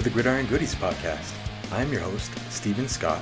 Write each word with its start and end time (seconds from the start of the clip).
To 0.00 0.04
the 0.04 0.14
Gridiron 0.14 0.46
Goodies 0.46 0.74
podcast. 0.74 1.34
I 1.70 1.82
am 1.82 1.92
your 1.92 2.00
host, 2.00 2.32
Steven 2.50 2.88
Scott, 2.88 3.20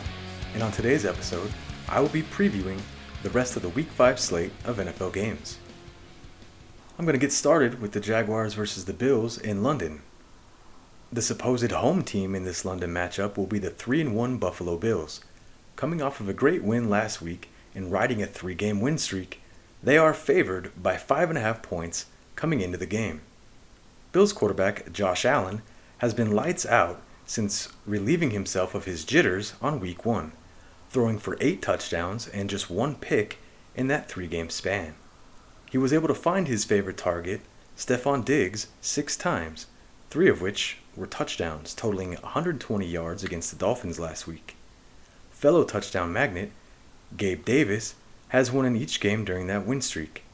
and 0.55 0.63
on 0.63 0.71
today's 0.71 1.05
episode, 1.05 1.51
I 1.89 1.99
will 1.99 2.09
be 2.09 2.23
previewing 2.23 2.81
the 3.25 3.31
rest 3.31 3.57
of 3.57 3.63
the 3.63 3.69
Week 3.71 3.89
5 3.89 4.21
slate 4.21 4.53
of 4.65 4.77
NFL 4.77 5.13
games. 5.13 5.59
I'm 6.97 7.05
going 7.05 7.15
to 7.15 7.21
get 7.21 7.33
started 7.33 7.81
with 7.81 7.91
the 7.91 8.01
Jaguars 8.01 8.55
versus 8.55 8.85
the 8.85 8.93
Bills 8.93 9.39
in 9.39 9.65
London. 9.65 10.03
The 11.13 11.21
supposed 11.21 11.73
home 11.73 12.05
team 12.05 12.37
in 12.37 12.45
this 12.45 12.65
London 12.65 12.95
matchup 12.95 13.37
will 13.37 13.49
be 13.49 13.59
the 13.59 13.71
3 13.71 14.07
1 14.07 14.39
Buffalo 14.39 14.77
Bills. 14.77 15.21
Coming 15.75 16.01
off 16.01 16.21
of 16.21 16.29
a 16.29 16.33
great 16.33 16.63
win 16.63 16.89
last 16.89 17.21
week 17.21 17.51
and 17.75 17.91
riding 17.91 18.23
a 18.23 18.27
three 18.29 18.55
game 18.55 18.81
win 18.81 18.99
streak, 18.99 19.43
they 19.83 19.99
are 19.99 20.15
favored 20.15 20.71
by 20.81 20.95
5.5 20.95 21.61
points 21.61 22.07
coming 22.37 22.61
into 22.61 22.79
the 22.79 22.87
game. 22.87 23.23
Bills 24.13 24.33
quarterback 24.33 24.93
Josh 24.93 25.25
Allen 25.25 25.63
has 25.99 26.15
been 26.15 26.35
lights 26.35 26.65
out 26.67 27.01
since 27.27 27.69
relieving 27.87 28.31
himself 28.31 28.75
of 28.75 28.87
his 28.87 29.05
jitters 29.05 29.55
on 29.61 29.81
week 29.81 30.05
one, 30.05 30.33
throwing 30.91 31.19
for 31.19 31.37
eight 31.41 31.61
touchdowns 31.61 32.27
and 32.29 32.49
just 32.49 32.71
one 32.71 32.95
pick 32.95 33.39
in 33.77 33.89
that 33.89 34.09
three 34.09 34.27
game 34.27 34.51
span. 34.51 34.95
He 35.71 35.79
was 35.79 35.93
able 35.93 36.09
to 36.09 36.15
find 36.15 36.49
his 36.49 36.65
favorite 36.65 36.97
target, 36.97 37.43
Stefon 37.77 38.25
Diggs, 38.25 38.69
six 38.81 39.17
times, 39.17 39.67
three 40.09 40.29
of 40.29 40.41
which 40.41 40.79
were 40.97 41.07
touchdowns, 41.07 41.75
totaling 41.75 42.11
120 42.15 42.87
yards 42.87 43.23
against 43.23 43.51
the 43.51 43.59
Dolphins 43.59 44.01
last 44.01 44.27
week. 44.27 44.57
Fellow 45.31 45.65
touchdown 45.65 46.13
magnet, 46.13 46.51
Gabe 47.17 47.45
Davis, 47.45 47.95
has 48.29 48.51
won 48.51 48.65
in 48.65 48.77
each 48.77 49.01
game 49.01 49.25
during 49.25 49.47
that 49.47 49.67
win 49.67 49.81
streak. 49.81 50.25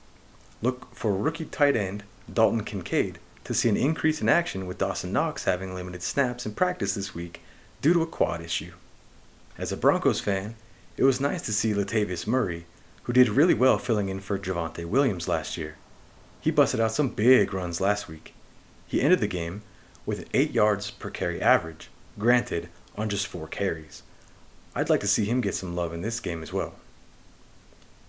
Look 0.63 0.95
for 0.95 1.15
rookie 1.15 1.45
tight 1.45 1.77
end 1.77 2.05
Dalton 2.33 2.65
Kincaid 2.65 3.19
to 3.45 3.55
see 3.55 3.69
an 3.69 3.77
increase 3.77 4.21
in 4.21 4.29
action 4.29 4.67
with 4.67 4.79
Dawson 4.79 5.13
Knox 5.13 5.45
having 5.45 5.75
limited 5.75 6.03
snaps 6.03 6.47
in 6.47 6.55
practice 6.55 6.95
this 6.95 7.15
week 7.15 7.43
due 7.81 7.93
to 7.93 8.03
a 8.03 8.07
quad 8.07 8.41
issue. 8.41 8.73
As 9.59 9.71
a 9.71 9.77
Broncos 9.77 10.21
fan, 10.21 10.57
it 10.97 11.05
was 11.05 11.21
nice 11.21 11.43
to 11.43 11.53
see 11.53 11.73
Latavius 11.73 12.27
Murray, 12.27 12.67
who 13.05 13.13
did 13.13 13.29
really 13.29 13.55
well 13.55 13.79
filling 13.79 14.09
in 14.09 14.21
for 14.21 14.39
Javonte 14.39 14.87
Williams 14.87 15.29
last 15.29 15.57
year. 15.57 15.77
He 16.41 16.51
busted 16.51 16.81
out 16.81 16.93
some 16.93 17.11
big 17.11 17.53
runs 17.53 17.81
last 17.81 18.09
week. 18.09 18.35
He 18.87 19.01
ended 19.01 19.21
the 19.21 19.27
game 19.27 19.63
with 20.07 20.21
an 20.21 20.29
8 20.35 20.53
yards 20.53 20.91
per 20.91 21.11
carry 21.11 21.41
average, 21.41 21.91
granted 22.19 22.69
on 22.97 23.09
just 23.09 23.27
4 23.27 23.49
carries. 23.49 24.03
I'd 24.75 24.91
like 24.91 25.01
to 25.01 25.07
see 25.07 25.25
him 25.25 25.41
get 25.41 25.55
some 25.55 25.77
love 25.77 25.93
in 25.93 26.03
this 26.03 26.21
game 26.21 26.43
as 26.43 26.53
well. 26.53 26.75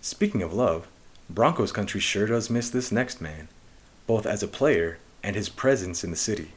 Speaking 0.00 0.42
of 0.42 0.52
love, 0.52 0.86
Broncos 1.28 1.72
country 1.72 2.00
sure 2.00 2.26
does 2.26 2.50
miss 2.50 2.70
this 2.70 2.92
next 2.92 3.20
man, 3.20 3.48
both 4.06 4.26
as 4.26 4.42
a 4.42 4.48
player 4.48 4.98
and 5.26 5.34
his 5.34 5.48
presence 5.48 6.04
in 6.04 6.12
the 6.12 6.16
city. 6.16 6.52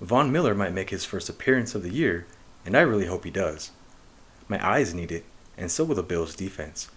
Von 0.00 0.30
Miller 0.30 0.54
might 0.54 0.72
make 0.72 0.90
his 0.90 1.04
first 1.04 1.28
appearance 1.28 1.74
of 1.74 1.82
the 1.82 1.92
year, 1.92 2.24
and 2.64 2.76
I 2.76 2.82
really 2.82 3.06
hope 3.06 3.24
he 3.24 3.32
does. 3.32 3.72
My 4.48 4.64
eyes 4.64 4.94
need 4.94 5.10
it, 5.10 5.24
and 5.58 5.72
so 5.72 5.82
will 5.82 5.96
the 5.96 6.04
Bills' 6.04 6.36
defense, 6.36 6.88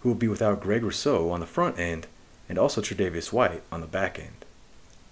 who 0.00 0.08
will 0.08 0.16
be 0.16 0.26
without 0.26 0.62
Greg 0.62 0.82
Rousseau 0.82 1.30
on 1.30 1.40
the 1.40 1.46
front 1.46 1.78
end 1.78 2.06
and 2.48 2.58
also 2.58 2.80
Tre'Davious 2.80 3.30
White 3.30 3.62
on 3.70 3.82
the 3.82 3.86
back 3.86 4.18
end. 4.18 4.46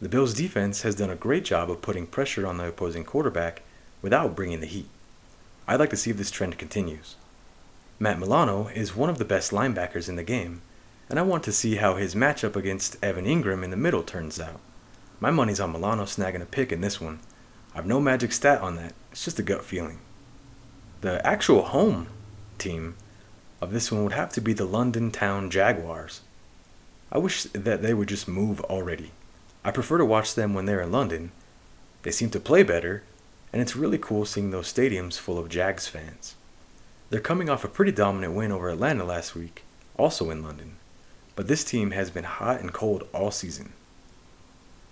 The 0.01 0.09
Bills' 0.09 0.33
defense 0.33 0.83
has 0.83 0.95
done 0.95 1.11
a 1.11 1.17
great 1.17 1.45
job 1.45 1.71
of 1.71 1.83
putting 1.83 2.07
pressure 2.07 2.47
on 2.47 2.57
the 2.57 2.69
opposing 2.69 3.05
quarterback 3.05 3.61
without 4.01 4.35
bringing 4.35 4.61
the 4.61 4.67
heat. 4.67 4.89
I'd 5.69 5.81
like 5.81 5.91
to 5.91 5.99
see 5.99 6.11
if 6.11 6.17
this 6.17 6.31
trend 6.31 6.57
continues. 6.57 7.17
Matt 7.99 8.19
Milano 8.19 8.69
is 8.69 8.97
one 8.97 9.11
of 9.11 9.19
the 9.19 9.25
best 9.27 9.51
linebackers 9.51 10.09
in 10.09 10.17
the 10.17 10.25
game, 10.25 10.63
and 11.11 11.19
I 11.19 11.23
want 11.23 11.45
to 11.45 11.53
see 11.53 11.77
how 11.77 11.97
his 11.97 12.15
matchup 12.15 12.57
against 12.57 12.97
Evan 13.05 13.27
Engram 13.27 13.63
in 13.63 13.71
the 13.71 13.77
middle 13.77 14.03
turns 14.03 14.41
out. 14.41 14.61
My 15.19 15.31
money's 15.31 15.61
on 15.61 15.73
Milano 15.73 16.05
snagging 16.05 16.43
a 16.43 16.47
pick 16.47 16.73
in 16.73 16.83
this 16.83 17.01
one. 17.01 17.21
I've 17.75 17.87
no 17.87 18.01
magic 18.01 18.33
stat 18.33 18.61
on 18.61 18.77
that, 18.77 18.93
it's 19.13 19.25
just 19.25 19.39
a 19.39 19.43
gut 19.43 19.65
feeling. 19.65 19.99
The 21.01 21.27
actual 21.27 21.63
home 21.63 22.09
team 22.59 22.97
of 23.61 23.73
this 23.73 23.91
one 23.91 24.03
would 24.05 24.13
have 24.13 24.33
to 24.33 24.41
be 24.41 24.53
the 24.53 24.65
London 24.65 25.11
Town 25.11 25.51
Jaguars. 25.51 26.21
I 27.11 27.19
wish 27.19 27.45
that 27.45 27.83
they 27.83 27.95
would 27.95 28.09
just 28.09 28.29
move 28.29 28.61
already. 28.63 29.13
I 29.65 29.71
prefer 29.71 29.99
to 29.99 30.05
watch 30.05 30.35
them 30.35 30.55
when 30.55 30.67
they're 30.67 30.83
in 30.83 30.93
London. 30.93 31.33
They 32.03 32.11
seem 32.11 32.31
to 32.31 32.41
play 32.41 32.63
better, 32.63 33.03
and 33.53 33.63
it's 33.63 33.77
really 33.77 33.99
cool 33.99 34.25
seeing 34.27 34.51
those 34.51 34.73
stadiums 34.73 35.19
full 35.19 35.39
of 35.39 35.49
Jags 35.49 35.89
fans. 35.89 36.35
They're 37.09 37.21
coming 37.21 37.49
off 37.49 37.65
a 37.65 37.69
pretty 37.69 37.93
dominant 37.93 38.35
win 38.35 38.53
over 38.53 38.69
Atlanta 38.69 39.05
last 39.05 39.35
week, 39.35 39.63
also 39.97 40.31
in 40.31 40.43
London, 40.43 40.77
but 41.37 41.49
this 41.49 41.65
team 41.65 41.93
has 41.93 42.11
been 42.11 42.25
hot 42.25 42.61
and 42.61 42.73
cold 42.73 43.09
all 43.15 43.31
season. 43.31 43.73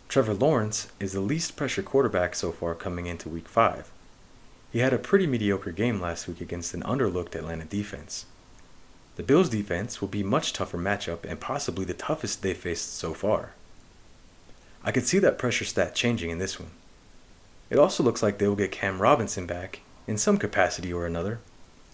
Trevor 0.09 0.35
Lawrence 0.35 0.89
is 1.01 1.13
the 1.13 1.21
least 1.21 1.57
pressure 1.57 1.83
quarterback 1.83 2.35
so 2.35 2.53
far 2.53 2.75
coming 2.75 3.07
into 3.07 3.29
week 3.29 3.49
5. 3.49 3.91
He 4.73 4.79
had 4.81 4.93
a 4.93 4.99
pretty 4.99 5.27
mediocre 5.27 5.73
game 5.73 6.01
last 6.01 6.29
week 6.29 6.41
against 6.41 6.75
an 6.75 6.83
underlooked 6.83 7.35
Atlanta 7.35 7.65
defense. 7.65 8.27
The 9.17 9.23
Bills' 9.23 9.49
defense 9.49 10.01
will 10.01 10.09
be 10.09 10.23
much 10.23 10.53
tougher 10.53 10.79
matchup 10.79 11.25
and 11.25 11.41
possibly 11.41 11.85
the 11.85 11.95
toughest 11.95 12.43
they 12.43 12.55
faced 12.55 12.95
so 12.95 13.15
far. 13.15 13.53
I 14.83 14.93
could 14.93 15.07
see 15.07 15.19
that 15.21 15.39
pressure 15.39 15.65
stat 15.65 15.95
changing 15.95 16.31
in 16.31 16.39
this 16.39 16.59
one. 16.59 16.71
It 17.71 17.79
also 17.79 18.03
looks 18.03 18.23
like 18.23 18.39
they 18.39 18.49
will 18.49 18.57
get 18.57 18.73
Cam 18.73 19.01
Robinson 19.01 19.47
back, 19.47 19.81
in 20.07 20.19
some 20.19 20.37
capacity 20.37 20.93
or 20.93 21.07
another, 21.07 21.41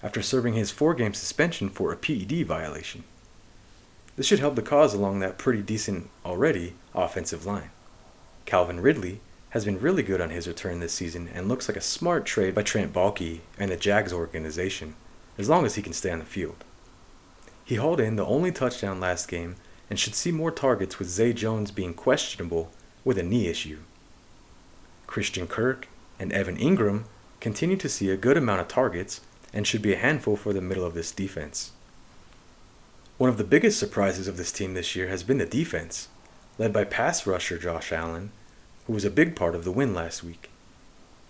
after 0.03 0.23
serving 0.23 0.55
his 0.55 0.71
four 0.71 0.95
game 0.95 1.15
suspension 1.15 1.69
for 1.69 1.93
a 1.93 1.97
PED 1.97 2.47
violation. 2.47 3.05
This 4.17 4.27
should 4.27 4.41
help 4.41 4.57
the 4.57 4.63
cause 4.63 4.95
along 4.95 5.21
that 5.21 5.39
pretty 5.39 5.63
decent 5.63 6.11
already 6.25 6.75
offensive 6.95 7.47
line. 7.47 7.71
Calvin 8.47 8.81
Ridley 8.81 9.21
has 9.51 9.65
been 9.65 9.81
really 9.81 10.03
good 10.03 10.21
on 10.21 10.31
his 10.31 10.47
return 10.47 10.81
this 10.81 10.93
season 10.93 11.29
and 11.35 11.49
looks 11.49 11.69
like 11.69 11.77
a 11.77 11.81
smart 11.81 12.25
trade 12.25 12.55
by 12.55 12.63
Trent 12.63 12.93
Baalke 12.93 13.41
and 13.59 13.71
the 13.71 13.77
Jags 13.77 14.13
organization, 14.13 14.95
as 15.39 15.49
long 15.49 15.67
as 15.67 15.75
he 15.75 15.83
can 15.83 15.93
stay 15.93 16.11
on 16.11 16.21
the 16.21 16.25
field. 16.25 16.65
He 17.65 17.77
hauled 17.77 18.01
in 18.01 18.17
the 18.17 18.27
only 18.27 18.53
touchdown 18.53 19.01
last 19.01 19.29
game 19.29 19.57
and 19.89 19.99
should 19.99 20.15
see 20.15 20.31
more 20.31 20.51
targets 20.51 20.99
with 20.99 21.09
Zay 21.09 21.33
Jones 21.33 21.71
being 21.71 21.95
questionable 21.95 22.71
with 23.05 23.19
a 23.19 23.23
knee 23.23 23.49
issue. 23.49 23.79
Christian 25.07 25.47
Kirk 25.47 25.89
and 26.19 26.33
Evan 26.33 26.57
Engram 26.57 27.05
continue 27.41 27.77
to 27.77 27.89
see 27.89 28.11
a 28.11 28.17
good 28.17 28.37
amount 28.37 28.61
of 28.61 28.69
targets 28.69 29.21
and 29.53 29.67
should 29.67 29.83
be 29.83 29.93
a 29.93 29.99
handful 29.99 30.37
for 30.37 30.53
the 30.53 30.61
middle 30.61 30.85
of 30.85 30.95
this 30.95 31.11
defense. 31.11 31.73
One 33.19 33.29
of 33.29 33.37
the 33.37 33.45
biggest 33.45 33.79
surprises 33.79 34.29
of 34.29 34.37
this 34.37 34.53
team 34.53 34.75
this 34.75 34.95
year 34.95 35.09
has 35.09 35.23
been 35.23 35.39
the 35.39 35.47
defense, 35.47 36.09
led 36.61 36.75
by 36.75 36.85
pass 36.85 37.27
rusher 37.27 37.57
Josh 37.57 37.91
Allen, 37.91 38.33
who 38.87 38.93
was 38.93 39.07
a 39.07 39.11
big 39.11 39.35
part 39.35 39.55
of 39.55 39.65
the 39.65 39.73
win 39.73 39.95
last 39.95 40.23
week. 40.23 40.51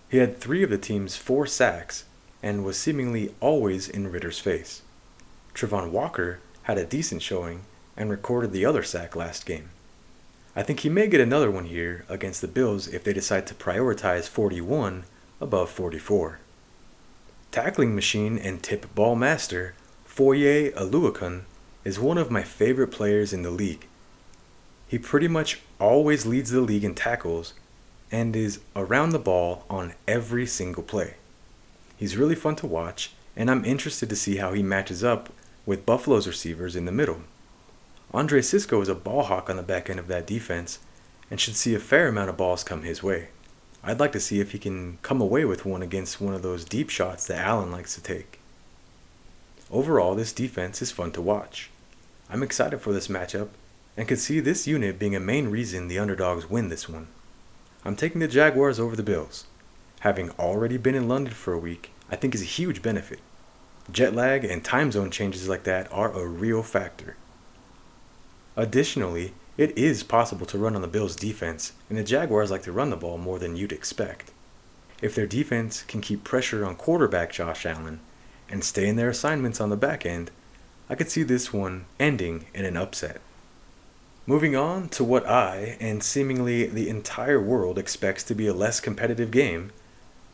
He 0.09 0.17
had 0.17 0.37
three 0.37 0.61
of 0.61 0.69
the 0.69 0.77
team's 0.77 1.15
four 1.15 1.47
sacks 1.47 2.03
and 2.43 2.65
was 2.65 2.77
seemingly 2.77 3.33
always 3.39 3.87
in 3.87 4.11
Ridder's 4.11 4.39
face. 4.39 4.81
Travon 5.53 5.89
Walker 5.89 6.41
had 6.63 6.77
a 6.77 6.85
decent 6.85 7.21
showing 7.21 7.61
and 7.95 8.09
recorded 8.09 8.51
the 8.51 8.65
other 8.65 8.83
sack 8.83 9.15
last 9.15 9.45
game. 9.45 9.69
I 10.53 10.63
think 10.63 10.81
he 10.81 10.89
may 10.89 11.07
get 11.07 11.21
another 11.21 11.49
one 11.49 11.63
here 11.63 12.03
against 12.09 12.41
the 12.41 12.47
Bills 12.49 12.89
if 12.89 13.05
they 13.05 13.13
decide 13.13 13.47
to 13.47 13.53
prioritize 13.53 14.27
41 14.27 15.05
above 15.39 15.69
44. 15.69 16.39
Tackling 17.51 17.95
machine 17.95 18.37
and 18.37 18.61
tip 18.61 18.93
ball 18.93 19.15
master 19.15 19.75
Foye 20.03 20.71
Oluokun 20.71 21.43
is 21.85 21.97
one 21.97 22.17
of 22.17 22.29
my 22.29 22.43
favorite 22.43 22.91
players 22.91 23.31
in 23.31 23.43
the 23.43 23.49
league. 23.49 23.87
He 24.91 24.99
pretty 24.99 25.29
much 25.29 25.61
always 25.79 26.25
leads 26.25 26.51
the 26.51 26.59
league 26.59 26.83
in 26.83 26.95
tackles 26.95 27.53
and 28.11 28.35
is 28.35 28.59
around 28.75 29.11
the 29.11 29.19
ball 29.19 29.63
on 29.69 29.93
every 30.05 30.45
single 30.45 30.83
play. 30.83 31.13
He's 31.95 32.17
really 32.17 32.35
fun 32.35 32.57
to 32.57 32.67
watch, 32.67 33.13
and 33.33 33.49
I'm 33.49 33.63
interested 33.63 34.09
to 34.09 34.17
see 34.17 34.35
how 34.35 34.51
he 34.51 34.61
matches 34.61 35.01
up 35.01 35.29
with 35.65 35.85
Buffalo's 35.85 36.27
receivers 36.27 36.75
in 36.75 36.83
the 36.83 36.91
middle. 36.91 37.21
Andre 38.13 38.41
Cisco 38.41 38.81
is 38.81 38.89
a 38.89 38.93
ball 38.93 39.23
hawk 39.23 39.49
on 39.49 39.55
the 39.55 39.63
back 39.63 39.89
end 39.89 39.97
of 39.97 40.09
that 40.09 40.27
defense 40.27 40.79
and 41.29 41.39
should 41.39 41.55
see 41.55 41.73
a 41.73 41.79
fair 41.79 42.09
amount 42.09 42.29
of 42.29 42.35
balls 42.35 42.65
come 42.65 42.83
his 42.83 43.01
way. 43.01 43.29
I'd 43.85 44.01
like 44.01 44.11
to 44.11 44.19
see 44.19 44.41
if 44.41 44.51
he 44.51 44.59
can 44.59 44.97
come 45.03 45.21
away 45.21 45.45
with 45.45 45.65
one 45.65 45.81
against 45.81 46.19
one 46.19 46.33
of 46.33 46.41
those 46.41 46.65
deep 46.65 46.89
shots 46.89 47.25
that 47.27 47.39
Allen 47.39 47.71
likes 47.71 47.95
to 47.95 48.03
take. 48.03 48.41
Overall, 49.71 50.15
this 50.15 50.33
defense 50.33 50.81
is 50.81 50.91
fun 50.91 51.13
to 51.13 51.21
watch. 51.21 51.69
I'm 52.29 52.43
excited 52.43 52.81
for 52.81 52.91
this 52.91 53.07
matchup 53.07 53.47
and 53.97 54.07
could 54.07 54.19
see 54.19 54.39
this 54.39 54.67
unit 54.67 54.97
being 54.97 55.15
a 55.15 55.19
main 55.19 55.49
reason 55.49 55.87
the 55.87 55.99
underdogs 55.99 56.49
win 56.49 56.69
this 56.69 56.87
one. 56.87 57.07
I'm 57.83 57.95
taking 57.95 58.19
the 58.19 58.27
Jaguars 58.27 58.79
over 58.79 58.95
the 58.95 59.03
Bills. 59.03 59.45
Having 60.01 60.31
already 60.31 60.77
been 60.77 60.95
in 60.95 61.07
London 61.07 61.33
for 61.33 61.53
a 61.53 61.59
week, 61.59 61.91
I 62.09 62.15
think 62.15 62.33
is 62.33 62.41
a 62.41 62.45
huge 62.45 62.81
benefit. 62.81 63.19
Jet 63.91 64.13
lag 64.13 64.45
and 64.45 64.63
time 64.63 64.91
zone 64.91 65.11
changes 65.11 65.49
like 65.49 65.63
that 65.63 65.91
are 65.91 66.11
a 66.11 66.25
real 66.25 66.63
factor. 66.63 67.17
Additionally, 68.55 69.33
it 69.57 69.77
is 69.77 70.03
possible 70.03 70.45
to 70.45 70.57
run 70.57 70.75
on 70.75 70.81
the 70.81 70.87
Bills' 70.87 71.15
defense, 71.15 71.73
and 71.89 71.97
the 71.97 72.03
Jaguars 72.03 72.51
like 72.51 72.63
to 72.63 72.71
run 72.71 72.89
the 72.89 72.95
ball 72.95 73.17
more 73.17 73.39
than 73.39 73.55
you'd 73.55 73.71
expect. 73.71 74.31
If 75.01 75.15
their 75.15 75.27
defense 75.27 75.83
can 75.83 76.01
keep 76.01 76.23
pressure 76.23 76.65
on 76.65 76.75
quarterback 76.75 77.31
Josh 77.31 77.65
Allen 77.65 77.99
and 78.49 78.63
stay 78.63 78.87
in 78.87 78.95
their 78.95 79.09
assignments 79.09 79.59
on 79.59 79.69
the 79.69 79.77
back 79.77 80.05
end, 80.05 80.31
I 80.89 80.95
could 80.95 81.09
see 81.09 81.23
this 81.23 81.51
one 81.51 81.85
ending 81.99 82.45
in 82.53 82.65
an 82.65 82.77
upset. 82.77 83.21
Moving 84.27 84.55
on 84.55 84.87
to 84.89 85.03
what 85.03 85.25
I, 85.25 85.77
and 85.79 86.03
seemingly 86.03 86.67
the 86.67 86.89
entire 86.89 87.41
world, 87.41 87.79
expects 87.79 88.23
to 88.25 88.35
be 88.35 88.45
a 88.45 88.53
less 88.53 88.79
competitive 88.79 89.31
game, 89.31 89.71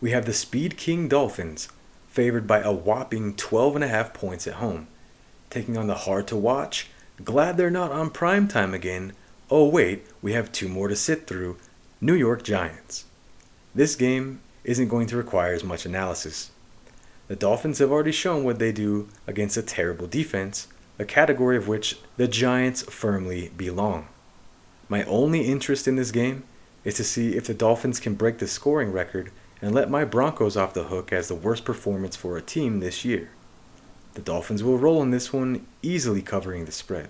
we 0.02 0.12
have 0.12 0.26
the 0.26 0.34
Speed 0.34 0.76
King 0.76 1.08
Dolphins, 1.08 1.70
favored 2.08 2.46
by 2.46 2.60
a 2.60 2.72
whopping 2.72 3.34
12.5 3.36 4.14
points 4.14 4.46
at 4.46 4.56
home, 4.56 4.88
taking 5.50 5.78
on 5.78 5.88
the 5.88 5.96
hard 5.96 6.28
to 6.28 6.36
watch, 6.36 6.90
glad 7.24 7.56
they're 7.56 7.70
not 7.70 7.92
on 7.92 8.10
prime 8.10 8.50
time 8.50 8.74
again. 8.74 9.14
Oh, 9.50 9.70
wait, 9.70 10.06
we 10.22 10.34
have 10.34 10.52
two 10.52 10.68
more 10.68 10.90
to 10.90 10.96
sit 10.96 11.26
through 11.26 11.58
New 12.02 12.14
York 12.14 12.44
Giants. 12.44 13.06
This 13.74 13.96
game 13.96 14.42
isn't 14.66 14.90
going 14.90 15.08
to 15.08 15.18
require 15.18 15.54
as 15.54 15.64
much 15.64 15.86
analysis. 15.86 16.52
The 17.30 17.38
Dolphins 17.38 17.80
have 17.80 17.92
already 17.92 18.12
shown 18.12 18.44
what 18.44 18.60
they 18.60 18.74
do 18.74 19.08
against 19.26 19.56
a 19.56 19.62
terrible 19.62 20.08
defense, 20.08 20.68
a 21.00 21.06
category 21.06 21.58
of 21.58 21.68
which 21.68 21.98
the 22.18 22.28
Giants 22.28 22.84
firmly 22.84 23.52
belong. 23.56 24.08
My 24.90 25.04
only 25.04 25.42
interest 25.42 25.88
in 25.88 25.96
this 25.96 26.12
game 26.12 26.44
is 26.84 26.96
to 26.96 27.04
see 27.04 27.36
if 27.36 27.46
the 27.46 27.54
Dolphins 27.54 28.00
can 28.00 28.16
break 28.16 28.38
the 28.40 28.48
scoring 28.48 28.92
record 28.92 29.32
and 29.62 29.74
let 29.74 29.90
my 29.90 30.06
Broncos 30.06 30.56
off 30.56 30.74
the 30.74 30.86
hook 30.86 31.12
as 31.12 31.28
the 31.28 31.36
worst 31.36 31.66
performance 31.66 32.16
for 32.16 32.38
a 32.38 32.42
team 32.42 32.80
this 32.80 33.04
year. 33.04 33.30
The 34.14 34.22
Dolphins 34.22 34.64
will 34.64 34.78
roll 34.78 35.02
in 35.04 35.12
this 35.12 35.34
one, 35.34 35.68
easily 35.82 36.22
covering 36.22 36.66
the 36.66 36.72
spread. 36.72 37.10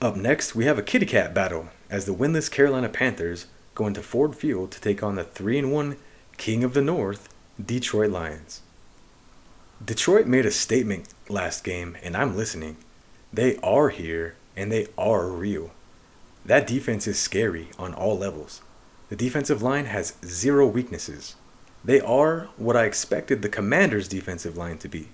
Up 0.00 0.16
next, 0.16 0.54
we 0.54 0.64
have 0.64 0.78
a 0.78 0.82
kitty 0.82 1.06
cat 1.06 1.34
battle 1.34 1.68
as 1.90 2.04
the 2.04 2.14
winless 2.14 2.50
Carolina 2.50 2.88
Panthers 2.88 3.46
go 3.74 3.86
into 3.86 4.02
Ford 4.02 4.36
Field 4.36 4.70
to 4.70 4.80
take 4.80 5.02
on 5.02 5.16
the 5.16 5.24
3 5.24 5.64
1 5.64 5.96
King 6.36 6.62
of 6.62 6.72
the 6.72 6.82
North, 6.82 7.28
Detroit 7.62 8.10
Lions. 8.10 8.62
Detroit 9.84 10.26
made 10.26 10.44
a 10.44 10.50
statement 10.50 11.14
last 11.28 11.62
game, 11.62 11.96
and 12.02 12.16
I'm 12.16 12.36
listening. 12.36 12.76
They 13.32 13.56
are 13.58 13.90
here, 13.90 14.34
and 14.56 14.72
they 14.72 14.88
are 14.98 15.28
real. 15.28 15.70
That 16.44 16.66
defense 16.66 17.06
is 17.06 17.18
scary 17.18 17.68
on 17.78 17.94
all 17.94 18.18
levels. 18.18 18.60
The 19.08 19.14
defensive 19.16 19.62
line 19.62 19.84
has 19.86 20.14
zero 20.24 20.66
weaknesses. 20.66 21.36
They 21.84 22.00
are 22.00 22.48
what 22.56 22.76
I 22.76 22.86
expected 22.86 23.40
the 23.40 23.48
Commanders' 23.48 24.08
defensive 24.08 24.56
line 24.56 24.78
to 24.78 24.88
be. 24.88 25.08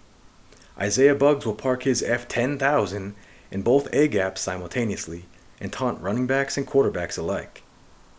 Isaiah 0.78 1.14
Buggs 1.14 1.44
will 1.44 1.54
park 1.54 1.82
his 1.82 2.02
F 2.02 2.26
10,000 2.26 3.14
in 3.50 3.62
both 3.62 3.92
A 3.92 4.08
gaps 4.08 4.40
simultaneously 4.40 5.26
and 5.60 5.72
taunt 5.72 6.00
running 6.00 6.26
backs 6.26 6.56
and 6.56 6.66
quarterbacks 6.66 7.18
alike. 7.18 7.62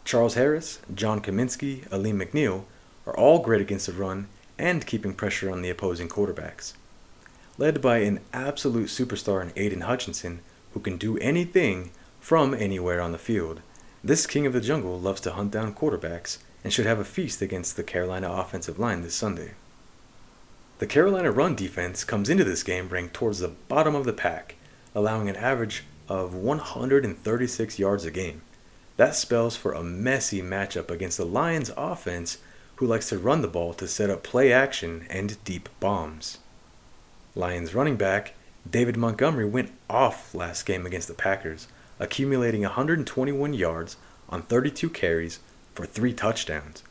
Charles 0.06 0.36
Harris, 0.36 0.80
John 0.94 1.22
Cominsky, 1.22 1.92
Alim 1.92 2.20
McNeill 2.20 2.66
are 3.08 3.18
all 3.18 3.40
great 3.40 3.62
against 3.62 3.88
the 3.88 3.94
run 3.94 4.28
and 4.58 4.86
keeping 4.86 5.14
pressure 5.14 5.52
on 5.52 5.62
the 5.62 5.70
opposing 5.70 6.10
quarterbacks. 6.10 6.74
Led 7.58 7.82
by 7.82 8.00
an 8.00 8.20
absolute 8.34 8.88
superstar 8.88 9.42
in 9.42 9.54
Aidan 9.56 9.82
Hutchinson, 9.82 10.40
who 10.74 10.80
can 10.80 10.98
do 10.98 11.18
anything 11.20 11.92
from 12.20 12.54
anywhere 12.54 13.02
on 13.02 13.12
the 13.12 13.18
field, 13.18 13.62
this 14.04 14.28
king 14.28 14.46
of 14.46 14.54
the 14.54 14.62
jungle 14.62 15.00
loves 15.00 15.22
to 15.22 15.32
hunt 15.32 15.52
down 15.52 15.74
quarterbacks 15.74 16.38
and 16.64 16.74
should 16.74 16.86
have 16.86 17.00
a 17.00 17.06
feast 17.06 17.42
against 17.42 17.76
the 17.76 17.84
Carolina 17.84 18.32
offensive 18.32 18.80
line 18.80 19.02
this 19.02 19.16
Sunday. 19.16 19.52
The 20.80 20.88
Carolina 20.88 21.32
run 21.32 21.56
defense 21.56 22.04
comes 22.04 22.30
into 22.30 22.44
this 22.44 22.64
game 22.64 22.90
ranked 22.90 23.14
towards 23.14 23.40
the 23.40 23.54
bottom 23.70 23.96
of 23.96 24.04
the 24.04 24.14
pack, 24.14 24.56
allowing 24.94 25.30
an 25.30 25.36
average 25.38 25.86
of 26.10 26.34
136 26.34 27.80
yards 27.80 28.04
a 28.04 28.12
game. 28.12 28.42
That 28.98 29.16
spells 29.16 29.56
for 29.56 29.74
a 29.74 29.84
messy 29.84 30.42
matchup 30.42 30.90
against 30.90 31.18
the 31.18 31.26
Lions 31.26 31.72
offense 31.78 32.40
who 32.78 32.86
likes 32.86 33.10
to 33.10 33.18
run 33.18 33.42
the 33.42 33.48
ball 33.48 33.74
to 33.74 33.88
set 33.88 34.10
up 34.10 34.24
play 34.24 34.52
action 34.52 35.06
and 35.10 35.44
deep 35.44 35.70
bombs. 35.80 36.40
Lions 37.36 37.74
running 37.74 37.96
back 37.96 38.34
David 38.70 38.98
Montgomery 38.98 39.46
went 39.46 39.72
off 39.90 40.34
last 40.34 40.66
game 40.66 40.86
against 40.86 41.08
the 41.08 41.14
Packers, 41.14 41.68
accumulating 42.00 42.62
121 42.62 43.54
yards 43.54 43.98
on 44.28 44.42
32 44.42 44.90
carries 44.90 45.40
for 45.74 45.86
three 45.86 46.14
touchdowns. 46.14 46.84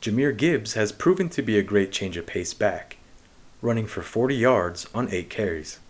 Jahmyr 0.00 0.36
Gibbs 0.36 0.74
has 0.74 0.92
proven 0.92 1.28
to 1.30 1.42
be 1.42 1.58
a 1.58 1.62
great 1.62 1.90
change 1.90 2.16
of 2.16 2.26
pace 2.26 2.54
back, 2.54 2.98
running 3.60 3.86
for 3.86 4.02
40 4.02 4.36
yards 4.36 4.86
on 4.94 5.08
8 5.10 5.28
carries. 5.28 5.80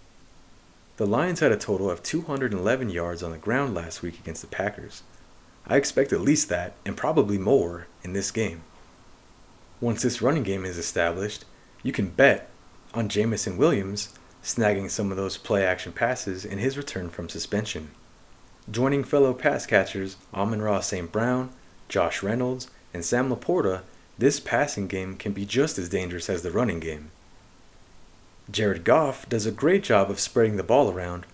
The 0.97 1.07
Lions 1.07 1.41
had 1.41 1.53
a 1.53 1.59
total 1.59 1.91
of 1.91 2.03
211 2.03 2.89
yards 2.89 3.23
on 3.23 3.31
the 3.31 3.39
ground 3.39 3.75
last 3.75 4.03
week 4.03 4.19
against 4.19 4.41
the 4.41 4.49
Packers. 4.49 5.03
I 5.67 5.77
expect 5.77 6.13
at 6.13 6.23
least 6.23 6.49
that, 6.49 6.73
and 6.87 6.97
probably 6.97 7.37
more, 7.37 7.87
in 8.03 8.15
this 8.15 8.31
game. 8.31 8.63
Once 9.81 10.03
this 10.03 10.21
running 10.21 10.43
game 10.43 10.65
is 10.65 10.77
established, 10.77 11.45
you 11.83 11.93
can 11.93 12.09
bet 12.09 12.51
on 12.95 13.09
Jameson 13.09 13.57
Williams 13.57 14.13
snagging 14.43 14.91
some 14.91 15.11
of 15.11 15.17
those 15.17 15.37
play 15.37 15.65
action 15.65 15.93
passes 15.93 16.45
in 16.45 16.59
his 16.59 16.77
return 16.77 17.09
from 17.11 17.29
suspension. 17.29 17.91
Joining 18.71 19.05
fellow 19.05 19.33
pass 19.33 19.67
catchers 19.67 20.17
Amon-Ra 20.35 20.81
St. 20.81 21.13
Brown, 21.13 21.51
Josh 21.89 22.23
Reynolds, 22.23 22.69
and 22.93 23.05
Sam 23.05 23.31
LaPorta, 23.31 23.83
this 24.19 24.41
passing 24.41 24.89
game 24.89 25.17
can 25.17 25.33
be 25.33 25.47
just 25.47 25.79
as 25.79 25.89
dangerous 25.89 26.29
as 26.29 26.43
the 26.43 26.51
running 26.51 26.81
game. 26.81 27.11
Jared 28.51 28.83
Goff 28.83 29.29
does 29.29 29.47
a 29.47 29.53
great 29.53 29.85
job 29.85 30.11
of 30.11 30.19
spreading 30.19 30.57
the 30.57 30.63
ball 30.63 30.91
around 30.91 31.25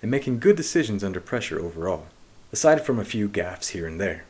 and 0.00 0.10
making 0.10 0.38
good 0.38 0.56
decisions 0.56 1.02
under 1.02 1.20
pressure 1.20 1.58
overall, 1.58 2.06
aside 2.52 2.86
from 2.86 3.00
a 3.00 3.04
few 3.04 3.28
gaffes 3.28 3.70
here 3.70 3.86
and 3.86 4.00
there. 4.00 4.24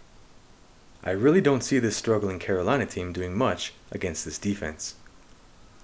I 1.02 1.12
really 1.12 1.40
don't 1.40 1.64
see 1.64 1.78
this 1.78 1.96
struggling 1.96 2.38
Carolina 2.38 2.84
team 2.84 3.12
doing 3.12 3.36
much 3.36 3.72
against 3.90 4.24
this 4.24 4.38
defense. 4.38 4.96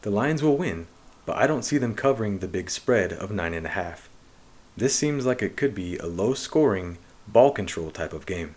The 0.03 0.11
Lions 0.11 0.43
will 0.43 0.57
win, 0.57 0.87
but 1.25 1.37
I 1.37 1.47
don't 1.47 1.65
see 1.65 1.79
them 1.79 1.95
covering 1.95 2.39
the 2.39 2.49
big 2.49 2.71
spread 2.71 3.13
of 3.13 3.31
9.5. 3.31 4.09
This 4.77 4.95
seems 4.95 5.25
like 5.25 5.41
it 5.41 5.57
could 5.57 5.75
be 5.75 5.97
a 5.97 6.07
low 6.07 6.35
scoring, 6.35 6.99
ball 7.27 7.51
control 7.51 7.91
type 7.91 8.13
of 8.13 8.27
game. 8.27 8.55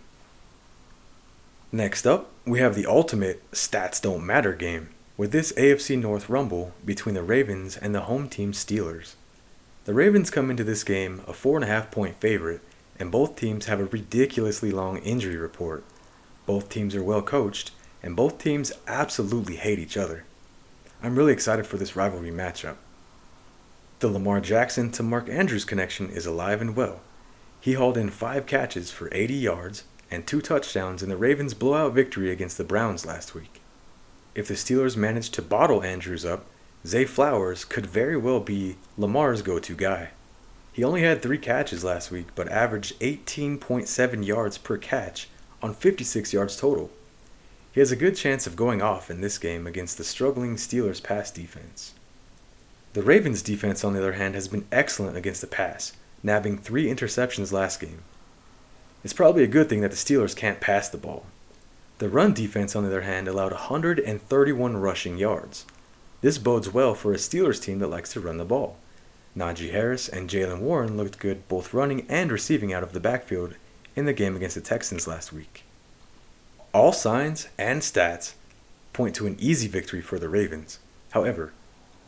Next 1.72 2.06
up, 2.06 2.30
we 2.44 2.58
have 2.58 2.74
the 2.74 2.86
ultimate 2.86 3.48
stats 3.52 4.02
don't 4.02 4.26
matter 4.26 4.52
game 4.52 4.90
with 5.16 5.32
this 5.32 5.52
AFC 5.52 5.98
North 5.98 6.28
rumble 6.28 6.72
between 6.84 7.14
the 7.14 7.22
Ravens 7.22 7.76
and 7.76 7.94
the 7.94 8.02
home 8.02 8.28
team 8.28 8.52
Steelers. 8.52 9.14
The 9.84 9.94
Ravens 9.94 10.30
come 10.30 10.50
into 10.50 10.64
this 10.64 10.84
game 10.84 11.22
a 11.26 11.32
4.5 11.32 11.90
point 11.90 12.16
favorite, 12.16 12.60
and 12.98 13.10
both 13.10 13.36
teams 13.36 13.66
have 13.66 13.80
a 13.80 13.84
ridiculously 13.86 14.70
long 14.70 14.98
injury 14.98 15.36
report. 15.36 15.84
Both 16.50 16.68
teams 16.68 16.96
are 16.96 17.04
well 17.04 17.22
coached, 17.22 17.70
and 18.02 18.16
both 18.16 18.38
teams 18.38 18.72
absolutely 18.88 19.54
hate 19.54 19.78
each 19.78 19.96
other. 19.96 20.24
I'm 21.00 21.14
really 21.14 21.32
excited 21.32 21.64
for 21.64 21.76
this 21.76 21.94
rivalry 21.94 22.32
matchup. 22.32 22.74
The 24.00 24.08
Lamar 24.08 24.40
Jackson 24.40 24.90
to 24.90 25.04
Mark 25.04 25.28
Andrews 25.28 25.64
connection 25.64 26.10
is 26.10 26.26
alive 26.26 26.60
and 26.60 26.74
well. 26.74 27.02
He 27.60 27.74
hauled 27.74 27.96
in 27.96 28.10
five 28.10 28.46
catches 28.46 28.90
for 28.90 29.08
80 29.12 29.32
yards 29.34 29.84
and 30.10 30.26
two 30.26 30.40
touchdowns 30.40 31.04
in 31.04 31.08
the 31.08 31.16
Ravens' 31.16 31.54
blowout 31.54 31.92
victory 31.92 32.32
against 32.32 32.58
the 32.58 32.64
Browns 32.64 33.06
last 33.06 33.32
week. 33.32 33.60
If 34.34 34.48
the 34.48 34.54
Steelers 34.54 34.96
manage 34.96 35.30
to 35.30 35.42
bottle 35.42 35.84
Andrews 35.84 36.24
up, 36.24 36.46
Zay 36.84 37.04
Flowers 37.04 37.64
could 37.64 37.86
very 37.86 38.16
well 38.16 38.40
be 38.40 38.74
Lamar's 38.98 39.42
go 39.42 39.60
to 39.60 39.76
guy. 39.76 40.08
He 40.72 40.82
only 40.82 41.02
had 41.02 41.22
three 41.22 41.38
catches 41.38 41.84
last 41.84 42.10
week, 42.10 42.26
but 42.34 42.48
averaged 42.48 42.98
18.7 42.98 44.26
yards 44.26 44.58
per 44.58 44.76
catch 44.76 45.28
on 45.62 45.74
56 45.74 46.32
yards 46.32 46.56
total. 46.56 46.90
He 47.72 47.80
has 47.80 47.92
a 47.92 47.96
good 47.96 48.16
chance 48.16 48.46
of 48.46 48.56
going 48.56 48.82
off 48.82 49.10
in 49.10 49.20
this 49.20 49.38
game 49.38 49.66
against 49.66 49.96
the 49.96 50.04
struggling 50.04 50.56
Steelers 50.56 51.02
pass 51.02 51.30
defense. 51.30 51.94
The 52.92 53.02
Ravens 53.02 53.42
defense, 53.42 53.84
on 53.84 53.92
the 53.92 54.00
other 54.00 54.14
hand, 54.14 54.34
has 54.34 54.48
been 54.48 54.66
excellent 54.72 55.16
against 55.16 55.40
the 55.40 55.46
pass, 55.46 55.92
nabbing 56.24 56.58
three 56.58 56.86
interceptions 56.86 57.52
last 57.52 57.80
game. 57.80 58.02
It's 59.04 59.12
probably 59.12 59.44
a 59.44 59.48
good 59.48 59.68
thing 59.68 59.80
that 59.82 59.92
the 59.92 59.96
Steelers 59.96 60.34
can't 60.34 60.60
pass 60.60 60.88
the 60.88 60.98
ball. 60.98 61.26
The 61.98 62.08
run 62.08 62.34
defense, 62.34 62.74
on 62.74 62.82
the 62.82 62.88
other 62.88 63.02
hand, 63.02 63.28
allowed 63.28 63.52
131 63.52 64.76
rushing 64.78 65.18
yards. 65.18 65.64
This 66.22 66.38
bodes 66.38 66.68
well 66.68 66.94
for 66.94 67.12
a 67.12 67.16
Steelers 67.16 67.62
team 67.62 67.78
that 67.78 67.88
likes 67.88 68.12
to 68.14 68.20
run 68.20 68.38
the 68.38 68.44
ball. 68.44 68.76
Najee 69.36 69.70
Harris 69.70 70.08
and 70.08 70.28
Jaylen 70.28 70.60
Warren 70.60 70.96
looked 70.96 71.20
good 71.20 71.46
both 71.46 71.72
running 71.72 72.04
and 72.08 72.32
receiving 72.32 72.72
out 72.72 72.82
of 72.82 72.92
the 72.92 73.00
backfield 73.00 73.54
in 74.00 74.06
the 74.06 74.12
game 74.12 74.34
against 74.34 74.56
the 74.56 74.60
Texans 74.60 75.06
last 75.06 75.32
week. 75.32 75.62
All 76.72 76.92
signs 76.92 77.48
and 77.58 77.82
stats 77.82 78.32
point 78.92 79.14
to 79.16 79.26
an 79.26 79.36
easy 79.38 79.68
victory 79.68 80.00
for 80.00 80.18
the 80.18 80.28
Ravens. 80.28 80.80
However, 81.10 81.52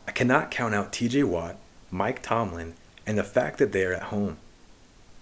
I 0.07 0.11
cannot 0.11 0.51
count 0.51 0.73
out 0.73 0.91
TJ 0.91 1.23
Watt, 1.23 1.55
Mike 1.91 2.21
Tomlin, 2.21 2.73
and 3.05 3.17
the 3.17 3.23
fact 3.23 3.59
that 3.59 3.71
they 3.71 3.85
are 3.85 3.93
at 3.93 4.03
home. 4.03 4.37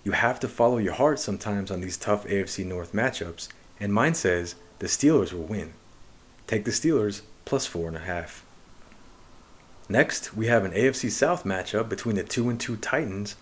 You 0.04 0.14
have 0.14 0.40
to 0.40 0.48
follow 0.48 0.78
your 0.78 0.94
heart 0.94 1.20
sometimes 1.20 1.70
on 1.70 1.82
these 1.82 1.98
tough 1.98 2.26
AFC 2.26 2.66
North 2.66 2.94
matchups, 2.94 3.50
and 3.80 3.94
mine 3.94 4.16
says 4.16 4.56
the 4.80 4.88
Steelers 4.88 5.34
will 5.34 5.44
win. 5.44 5.74
Take 6.48 6.66
the 6.66 6.72
Steelers 6.72 7.22
plus 7.46 7.68
four 7.68 7.88
and 7.88 7.98
a 7.98 8.02
half. 8.02 8.46
Next, 9.90 10.36
we 10.36 10.48
have 10.48 10.64
an 10.64 10.72
AFC 10.72 11.12
South 11.12 11.44
matchup 11.44 11.90
between 11.90 12.16
the 12.16 12.24
2 12.24 12.50
and 12.50 12.60
2 12.60 12.78
Titans 12.78 13.36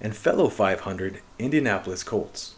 and 0.00 0.16
fellow 0.16 0.48
500 0.48 1.20
Indianapolis 1.38 2.02
Colts. 2.02 2.56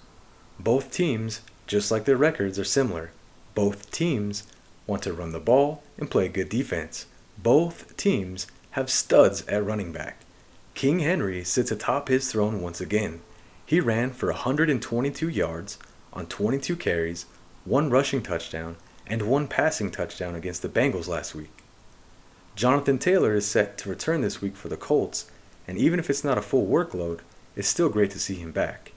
Both 0.58 0.92
teams, 0.92 1.40
just 1.66 1.90
like 1.90 2.04
their 2.04 2.16
records, 2.16 2.58
are 2.58 2.64
similar. 2.64 3.10
Both 3.54 3.90
teams 3.90 4.44
want 4.86 5.02
to 5.02 5.12
run 5.12 5.32
the 5.32 5.40
ball 5.40 5.82
and 5.98 6.10
play 6.10 6.28
good 6.28 6.48
defense. 6.48 7.06
Both 7.38 7.96
teams 7.96 8.46
have 8.72 8.90
studs 8.90 9.46
at 9.46 9.64
running 9.64 9.92
back. 9.92 10.20
King 10.74 11.00
Henry 11.00 11.44
sits 11.44 11.70
atop 11.70 12.08
his 12.08 12.30
throne 12.30 12.60
once 12.60 12.80
again. 12.80 13.20
He 13.64 13.80
ran 13.80 14.10
for 14.10 14.28
122 14.28 15.28
yards 15.28 15.78
on 16.12 16.26
22 16.26 16.76
carries, 16.76 17.26
one 17.64 17.90
rushing 17.90 18.22
touchdown, 18.22 18.76
and 19.06 19.22
one 19.22 19.48
passing 19.48 19.90
touchdown 19.90 20.34
against 20.34 20.62
the 20.62 20.68
Bengals 20.68 21.08
last 21.08 21.34
week. 21.34 21.62
Jonathan 22.56 22.98
Taylor 22.98 23.34
is 23.34 23.46
set 23.46 23.76
to 23.78 23.88
return 23.88 24.20
this 24.20 24.40
week 24.40 24.56
for 24.56 24.68
the 24.68 24.76
Colts, 24.76 25.30
and 25.66 25.78
even 25.78 25.98
if 25.98 26.08
it's 26.08 26.24
not 26.24 26.38
a 26.38 26.42
full 26.42 26.66
workload, 26.66 27.20
it's 27.56 27.68
still 27.68 27.88
great 27.88 28.10
to 28.12 28.18
see 28.18 28.34
him 28.34 28.52
back. 28.52 28.92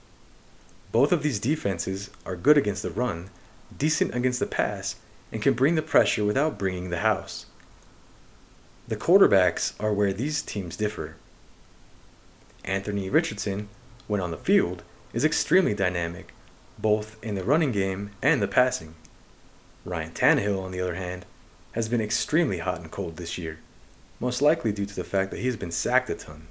Both 0.90 1.12
of 1.12 1.22
these 1.22 1.38
defenses 1.38 2.10
are 2.24 2.36
good 2.36 2.56
against 2.56 2.82
the 2.82 2.90
run, 2.90 3.30
decent 3.76 4.14
against 4.14 4.40
the 4.40 4.46
pass, 4.46 4.96
and 5.30 5.42
can 5.42 5.54
bring 5.54 5.74
the 5.74 5.82
pressure 5.82 6.24
without 6.24 6.58
bringing 6.58 6.90
the 6.90 6.98
house. 6.98 7.46
The 8.88 8.96
quarterbacks 8.96 9.74
are 9.78 9.92
where 9.92 10.14
these 10.14 10.40
teams 10.40 10.76
differ. 10.76 11.16
Anthony 12.64 13.10
Richardson, 13.10 13.68
when 14.06 14.20
on 14.20 14.30
the 14.30 14.38
field, 14.38 14.82
is 15.12 15.24
extremely 15.24 15.74
dynamic, 15.74 16.32
both 16.78 17.22
in 17.22 17.34
the 17.34 17.44
running 17.44 17.72
game 17.72 18.10
and 18.22 18.40
the 18.40 18.48
passing. 18.48 18.94
Ryan 19.84 20.12
Tannehill, 20.12 20.62
on 20.62 20.70
the 20.70 20.80
other 20.80 20.94
hand, 20.94 21.26
has 21.72 21.88
been 21.88 22.00
extremely 22.00 22.58
hot 22.58 22.80
and 22.80 22.90
cold 22.90 23.16
this 23.16 23.36
year, 23.36 23.58
most 24.20 24.40
likely 24.40 24.72
due 24.72 24.86
to 24.86 24.96
the 24.96 25.04
fact 25.04 25.30
that 25.30 25.40
he's 25.40 25.56
been 25.56 25.70
sacked 25.70 26.08
a 26.10 26.14
ton. 26.14 26.48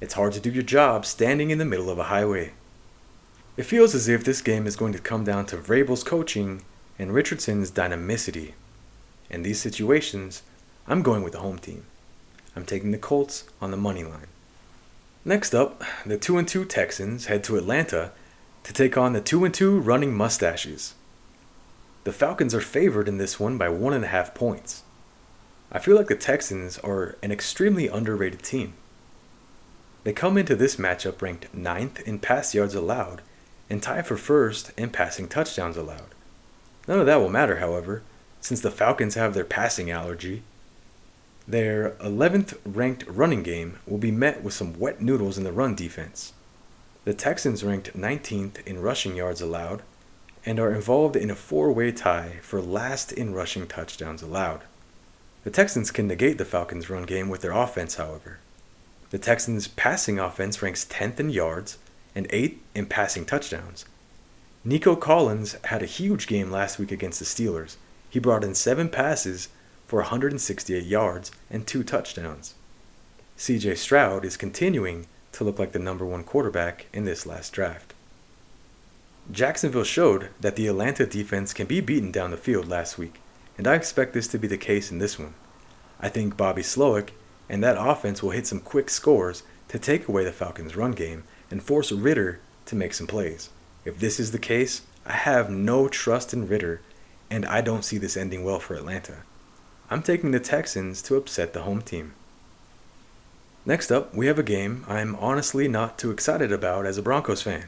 It's 0.00 0.14
hard 0.14 0.34
to 0.34 0.40
do 0.40 0.50
your 0.50 0.62
job 0.62 1.06
standing 1.06 1.50
in 1.50 1.58
the 1.58 1.64
middle 1.64 1.90
of 1.90 1.98
a 1.98 2.04
highway. 2.04 2.52
It 3.58 3.66
feels 3.66 3.92
as 3.92 4.06
if 4.06 4.22
this 4.22 4.40
game 4.40 4.68
is 4.68 4.76
going 4.76 4.92
to 4.92 5.00
come 5.00 5.24
down 5.24 5.44
to 5.46 5.56
Vrabel's 5.56 6.04
coaching 6.04 6.62
and 6.96 7.12
Richardson's 7.12 7.72
dynamicity. 7.72 8.52
In 9.30 9.42
these 9.42 9.58
situations, 9.58 10.44
I'm 10.86 11.02
going 11.02 11.24
with 11.24 11.32
the 11.32 11.40
home 11.40 11.58
team. 11.58 11.84
I'm 12.54 12.64
taking 12.64 12.92
the 12.92 12.98
Colts 12.98 13.50
on 13.60 13.72
the 13.72 13.76
money 13.76 14.04
line. 14.04 14.28
Next 15.24 15.56
up, 15.56 15.82
the 16.06 16.16
2 16.16 16.38
and 16.38 16.46
2 16.46 16.66
Texans 16.66 17.26
head 17.26 17.42
to 17.44 17.56
Atlanta 17.56 18.12
to 18.62 18.72
take 18.72 18.96
on 18.96 19.12
the 19.12 19.20
2 19.20 19.44
and 19.44 19.52
2 19.52 19.80
running 19.80 20.14
mustaches. 20.14 20.94
The 22.04 22.12
Falcons 22.12 22.54
are 22.54 22.60
favored 22.60 23.08
in 23.08 23.18
this 23.18 23.40
one 23.40 23.58
by 23.58 23.70
one 23.70 23.92
and 23.92 24.04
a 24.04 24.08
half 24.08 24.36
points. 24.36 24.84
I 25.72 25.80
feel 25.80 25.96
like 25.96 26.06
the 26.06 26.14
Texans 26.14 26.78
are 26.78 27.16
an 27.24 27.32
extremely 27.32 27.88
underrated 27.88 28.44
team. 28.44 28.74
They 30.04 30.12
come 30.12 30.38
into 30.38 30.54
this 30.54 30.76
matchup 30.76 31.20
ranked 31.20 31.52
ninth 31.52 31.98
in 32.06 32.20
pass 32.20 32.54
yards 32.54 32.76
allowed 32.76 33.20
and 33.70 33.82
tie 33.82 34.02
for 34.02 34.16
first 34.16 34.72
in 34.76 34.90
passing 34.90 35.28
touchdowns 35.28 35.76
allowed. 35.76 36.14
None 36.86 37.00
of 37.00 37.06
that 37.06 37.20
will 37.20 37.28
matter, 37.28 37.56
however, 37.56 38.02
since 38.40 38.60
the 38.60 38.70
Falcons 38.70 39.14
have 39.14 39.34
their 39.34 39.44
passing 39.44 39.90
allergy. 39.90 40.42
Their 41.46 41.90
11th 42.00 42.58
ranked 42.64 43.04
running 43.06 43.42
game 43.42 43.78
will 43.86 43.98
be 43.98 44.10
met 44.10 44.42
with 44.42 44.54
some 44.54 44.78
wet 44.78 45.00
noodles 45.00 45.38
in 45.38 45.44
the 45.44 45.52
run 45.52 45.74
defense. 45.74 46.32
The 47.04 47.14
Texans 47.14 47.64
ranked 47.64 47.96
19th 47.96 48.66
in 48.66 48.82
rushing 48.82 49.16
yards 49.16 49.40
allowed 49.40 49.82
and 50.44 50.60
are 50.60 50.72
involved 50.72 51.16
in 51.16 51.30
a 51.30 51.34
four 51.34 51.72
way 51.72 51.92
tie 51.92 52.36
for 52.42 52.60
last 52.60 53.12
in 53.12 53.34
rushing 53.34 53.66
touchdowns 53.66 54.22
allowed. 54.22 54.62
The 55.44 55.50
Texans 55.50 55.90
can 55.90 56.06
negate 56.06 56.38
the 56.38 56.44
Falcons' 56.44 56.90
run 56.90 57.04
game 57.04 57.28
with 57.28 57.40
their 57.40 57.52
offense, 57.52 57.94
however. 57.94 58.38
The 59.10 59.18
Texans' 59.18 59.68
passing 59.68 60.18
offense 60.18 60.60
ranks 60.60 60.84
10th 60.84 61.18
in 61.18 61.30
yards 61.30 61.78
and 62.14 62.28
8th 62.28 62.56
in 62.74 62.86
passing 62.86 63.24
touchdowns. 63.24 63.84
Nico 64.64 64.96
Collins 64.96 65.56
had 65.64 65.82
a 65.82 65.86
huge 65.86 66.26
game 66.26 66.50
last 66.50 66.78
week 66.78 66.92
against 66.92 67.18
the 67.18 67.24
Steelers. 67.24 67.76
He 68.10 68.18
brought 68.18 68.44
in 68.44 68.54
seven 68.54 68.88
passes 68.88 69.48
for 69.86 70.00
168 70.00 70.84
yards 70.84 71.30
and 71.50 71.66
two 71.66 71.82
touchdowns. 71.82 72.54
CJ 73.36 73.76
Stroud 73.76 74.24
is 74.24 74.36
continuing 74.36 75.06
to 75.32 75.44
look 75.44 75.58
like 75.58 75.72
the 75.72 75.78
number 75.78 76.04
one 76.04 76.24
quarterback 76.24 76.86
in 76.92 77.04
this 77.04 77.24
last 77.24 77.52
draft. 77.52 77.94
Jacksonville 79.30 79.84
showed 79.84 80.30
that 80.40 80.56
the 80.56 80.66
Atlanta 80.66 81.06
defense 81.06 81.52
can 81.52 81.66
be 81.66 81.80
beaten 81.80 82.10
down 82.10 82.30
the 82.30 82.36
field 82.36 82.66
last 82.66 82.98
week, 82.98 83.20
and 83.56 83.66
I 83.66 83.74
expect 83.74 84.14
this 84.14 84.26
to 84.28 84.38
be 84.38 84.48
the 84.48 84.58
case 84.58 84.90
in 84.90 84.98
this 84.98 85.18
one. 85.18 85.34
I 86.00 86.08
think 86.08 86.36
Bobby 86.36 86.62
Slowik 86.62 87.10
and 87.48 87.62
that 87.62 87.76
offense 87.78 88.22
will 88.22 88.30
hit 88.30 88.46
some 88.46 88.60
quick 88.60 88.90
scores 88.90 89.42
to 89.68 89.78
take 89.78 90.08
away 90.08 90.24
the 90.24 90.32
Falcons' 90.32 90.76
run 90.76 90.92
game 90.92 91.24
and 91.50 91.62
force 91.62 91.92
Ridder 91.92 92.40
to 92.66 92.76
make 92.76 92.94
some 92.94 93.06
plays. 93.06 93.50
If 93.84 93.98
this 93.98 94.20
is 94.20 94.32
the 94.32 94.38
case, 94.38 94.82
I 95.06 95.12
have 95.12 95.50
no 95.50 95.88
trust 95.88 96.32
in 96.32 96.48
Ridder, 96.48 96.80
and 97.30 97.46
I 97.46 97.60
don't 97.60 97.84
see 97.84 97.98
this 97.98 98.16
ending 98.16 98.44
well 98.44 98.58
for 98.58 98.74
Atlanta. 98.74 99.18
I'm 99.90 100.02
taking 100.02 100.30
the 100.30 100.40
Texans 100.40 101.00
to 101.02 101.16
upset 101.16 101.54
the 101.54 101.62
home 101.62 101.80
team. 101.80 102.12
Next 103.64 103.90
up, 103.90 104.14
we 104.14 104.26
have 104.26 104.38
a 104.38 104.42
game 104.42 104.84
I'm 104.88 105.16
honestly 105.16 105.68
not 105.68 105.98
too 105.98 106.10
excited 106.10 106.52
about 106.52 106.86
as 106.86 106.98
a 106.98 107.02
Broncos 107.02 107.42
fan. 107.42 107.66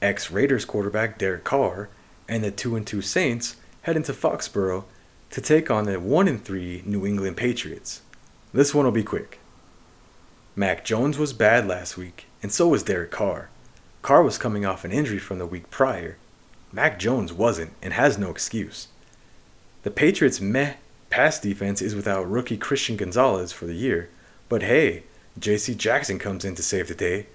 Ex 0.00 0.30
Raiders 0.30 0.64
quarterback 0.64 1.18
Derek 1.18 1.44
Carr 1.44 1.88
and 2.28 2.44
the 2.44 2.50
2 2.50 2.76
and 2.76 2.86
2 2.86 3.02
Saints 3.02 3.56
head 3.82 3.96
into 3.96 4.12
Foxborough 4.12 4.84
to 5.30 5.40
take 5.40 5.70
on 5.70 5.84
the 5.84 5.98
1 5.98 6.28
and 6.28 6.44
3 6.44 6.82
New 6.86 7.06
England 7.06 7.36
Patriots. 7.36 8.02
This 8.52 8.74
one 8.74 8.84
will 8.84 8.92
be 8.92 9.02
quick. 9.02 9.38
Mac 10.54 10.84
Jones 10.84 11.18
was 11.18 11.32
bad 11.32 11.66
last 11.66 11.96
week, 11.96 12.26
and 12.42 12.52
so 12.52 12.68
was 12.68 12.82
Derek 12.82 13.10
Carr. 13.10 13.50
Carr 14.02 14.22
was 14.22 14.38
coming 14.38 14.64
off 14.64 14.84
an 14.84 14.92
injury 14.92 15.18
from 15.18 15.38
the 15.38 15.46
week 15.46 15.70
prior. 15.70 16.16
Mac 16.72 16.98
Jones 16.98 17.32
wasn't 17.32 17.72
and 17.82 17.92
has 17.92 18.18
no 18.18 18.30
excuse. 18.30 18.88
The 19.82 19.90
Patriots' 19.90 20.40
meh 20.40 20.74
pass 21.10 21.40
defense 21.40 21.80
is 21.80 21.94
without 21.94 22.30
rookie 22.30 22.56
Christian 22.56 22.96
Gonzalez 22.96 23.52
for 23.52 23.66
the 23.66 23.74
year, 23.74 24.10
but 24.48 24.62
hey, 24.62 25.04
J.C. 25.38 25.74
Jackson 25.74 26.18
comes 26.18 26.44
in 26.44 26.54
to 26.56 26.62
save 26.62 26.88
the 26.88 26.94
day. 26.94 27.26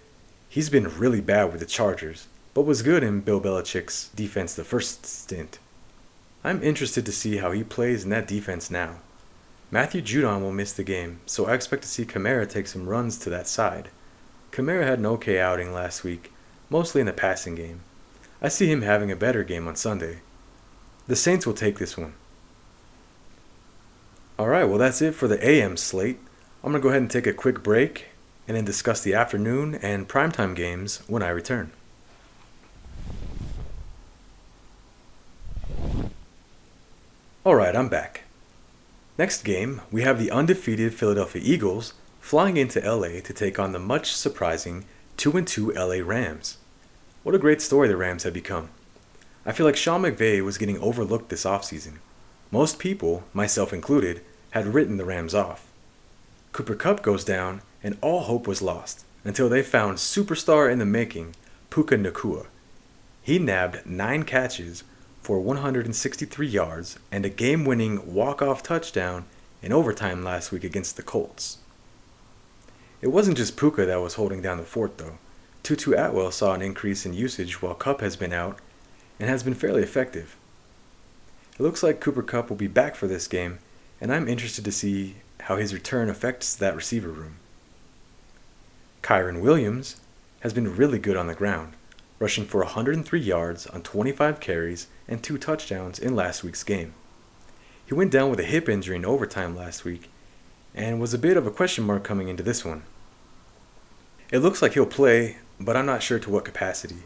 He's 0.50 0.70
been 0.70 0.98
really 0.98 1.22
bad 1.22 1.52
with 1.52 1.60
the 1.60 1.66
Chargers, 1.66 2.28
but 2.54 2.62
was 2.62 2.82
good 2.82 3.04
in 3.04 3.22
Bill 3.22 3.42
Belichick's 3.42 4.10
defense 4.10 4.54
the 4.54 4.64
first 4.64 5.06
stint. 5.06 5.58
I'm 6.44 6.62
interested 6.62 7.06
to 7.06 7.12
see 7.12 7.38
how 7.38 7.52
he 7.52 7.64
plays 7.64 8.04
in 8.04 8.10
that 8.12 8.28
defense 8.28 8.70
now. 8.70 8.98
Matthew 9.72 10.02
Judon 10.02 10.42
will 10.42 10.52
miss 10.52 10.74
the 10.74 10.84
game, 10.84 11.22
so 11.26 11.48
I 11.48 11.56
expect 11.56 11.82
to 11.84 11.90
see 11.90 12.06
Kamara 12.06 12.48
take 12.48 12.68
some 12.68 12.88
runs 12.88 13.18
to 13.20 13.30
that 13.32 13.48
side. 13.48 13.90
Kamara 14.54 14.84
had 14.86 15.00
an 15.00 15.08
okay 15.08 15.40
outing 15.40 15.74
last 15.74 16.04
week, 16.04 16.32
mostly 16.70 17.02
in 17.02 17.08
the 17.08 17.14
passing 17.14 17.56
game. 17.56 17.82
I 18.40 18.50
see 18.50 18.72
him 18.72 18.84
having 18.84 19.12
a 19.12 19.16
better 19.16 19.44
game 19.44 19.68
on 19.68 19.76
Sunday. 19.76 20.20
The 21.08 21.16
Saints 21.16 21.48
will 21.48 21.56
take 21.56 21.80
this 21.80 21.98
one. 21.98 22.14
Alright, 24.38 24.70
well, 24.70 24.78
that's 24.78 25.02
it 25.02 25.16
for 25.16 25.28
the 25.28 25.44
AM 25.44 25.76
slate. 25.76 26.20
I'm 26.64 26.72
going 26.72 26.80
to 26.80 26.84
go 26.84 26.90
ahead 26.90 27.02
and 27.02 27.10
take 27.10 27.26
a 27.26 27.34
quick 27.34 27.64
break 27.64 28.10
and 28.48 28.56
then 28.56 28.64
discuss 28.64 29.02
the 29.02 29.16
afternoon 29.16 29.74
and 29.76 30.08
primetime 30.08 30.56
games 30.56 31.02
when 31.08 31.24
I 31.24 31.30
return. 31.30 31.72
Alright, 37.44 37.76
I'm 37.76 37.90
back. 37.90 38.22
Next 39.18 39.42
game, 39.42 39.82
we 39.92 40.04
have 40.04 40.20
the 40.20 40.30
undefeated 40.30 40.94
Philadelphia 40.94 41.42
Eagles 41.44 41.94
flying 42.24 42.56
into 42.56 42.80
LA 42.80 43.20
to 43.20 43.34
take 43.34 43.60
on 43.60 43.74
the 43.74 43.80
much 43.80 44.14
surprising 44.14 44.86
2 45.18 45.42
2 45.42 45.74
LA 45.74 45.98
Rams. 46.02 46.58
What 47.22 47.36
a 47.36 47.38
great 47.38 47.62
story 47.62 47.90
the 47.90 47.98
Rams 47.98 48.24
have 48.24 48.34
become. 48.34 48.70
I 49.46 49.52
feel 49.52 49.66
like 49.66 49.76
Sean 49.76 50.04
McVay 50.04 50.42
was 50.42 50.58
getting 50.58 50.80
overlooked 50.80 51.28
this 51.28 51.44
offseason. 51.44 51.98
Most 52.50 52.80
people, 52.80 53.26
myself 53.34 53.74
included, 53.74 54.22
had 54.52 54.74
written 54.74 54.96
the 54.96 55.04
Rams 55.04 55.36
off. 55.36 55.70
Cooper 56.54 56.76
Kupp 56.76 57.04
goes 57.04 57.26
down, 57.26 57.62
and 57.84 57.98
all 58.00 58.22
hope 58.22 58.48
was 58.48 58.62
lost 58.62 59.04
until 59.26 59.50
they 59.50 59.62
found 59.62 59.98
superstar 59.98 60.72
in 60.72 60.80
the 60.80 60.86
making, 60.86 61.36
Puka 61.70 61.98
Nacua. 61.98 62.46
He 63.22 63.38
nabbed 63.38 63.86
nine 63.86 64.24
catches 64.24 64.86
for 65.22 65.42
163 65.42 66.48
yards 66.48 66.98
and 67.12 67.26
a 67.26 67.30
game 67.30 67.66
winning 67.66 68.14
walk 68.14 68.42
off 68.42 68.64
touchdown 68.64 69.26
in 69.62 69.74
overtime 69.74 70.24
last 70.24 70.54
week 70.54 70.64
against 70.64 70.96
the 70.96 71.04
Colts. 71.04 71.58
It 73.04 73.12
wasn't 73.12 73.36
just 73.36 73.58
Puka 73.58 73.86
that 73.86 74.00
was 74.00 74.14
holding 74.14 74.42
down 74.42 74.60
the 74.60 74.64
fort, 74.64 74.98
though. 74.98 75.18
Tutu 75.62 75.92
Atwell 75.92 76.32
saw 76.32 76.54
an 76.54 76.62
increase 76.62 77.06
in 77.06 77.14
usage 77.14 77.62
while 77.62 77.74
Kupp 77.74 78.00
has 78.00 78.16
been 78.16 78.32
out 78.32 78.60
and 79.20 79.30
has 79.30 79.44
been 79.44 79.56
fairly 79.56 79.84
effective. 79.84 80.38
It 81.60 81.62
looks 81.62 81.84
like 81.84 82.00
Cooper 82.00 82.24
Kupp 82.24 82.50
will 82.50 82.56
be 82.56 82.68
back 82.68 82.96
for 82.96 83.08
this 83.08 83.28
game, 83.28 83.60
and 84.00 84.10
I'm 84.10 84.30
interested 84.30 84.64
to 84.64 84.72
see 84.72 85.18
how 85.42 85.58
his 85.58 85.74
return 85.74 86.10
affects 86.10 86.56
that 86.56 86.78
receiver 86.78 87.10
room. 87.10 87.36
Kyren 89.02 89.42
Williams 89.42 89.98
has 90.40 90.54
been 90.54 90.74
really 90.74 90.98
good 90.98 91.18
on 91.18 91.28
the 91.28 91.36
ground 91.36 91.74
rushing 92.20 92.46
for 92.46 92.60
103 92.60 93.20
yards 93.20 93.68
on 93.68 93.82
25 93.82 94.40
carries 94.40 94.88
and 95.10 95.22
two 95.22 95.38
touchdowns 95.38 96.00
in 96.00 96.16
last 96.16 96.42
week's 96.42 96.64
game. 96.64 96.94
He 97.86 97.94
went 97.94 98.14
down 98.14 98.30
with 98.30 98.40
a 98.40 98.44
hip 98.44 98.70
injury 98.70 98.96
in 98.96 99.04
overtime 99.04 99.58
last 99.58 99.84
week 99.84 100.10
and 100.74 101.02
was 101.02 101.14
a 101.14 101.18
bit 101.18 101.36
of 101.36 101.46
a 101.46 101.52
question 101.52 101.84
mark 101.84 102.06
coming 102.06 102.30
into 102.30 102.44
this 102.44 102.64
one. 102.64 102.84
It 104.34 104.40
looks 104.40 104.64
like 104.64 104.74
he'll 104.74 104.88
play, 104.88 105.38
but 105.60 105.78
I'm 105.78 105.86
not 105.86 106.02
sure 106.02 106.18
to 106.18 106.30
what 106.32 106.44
capacity. 106.44 107.04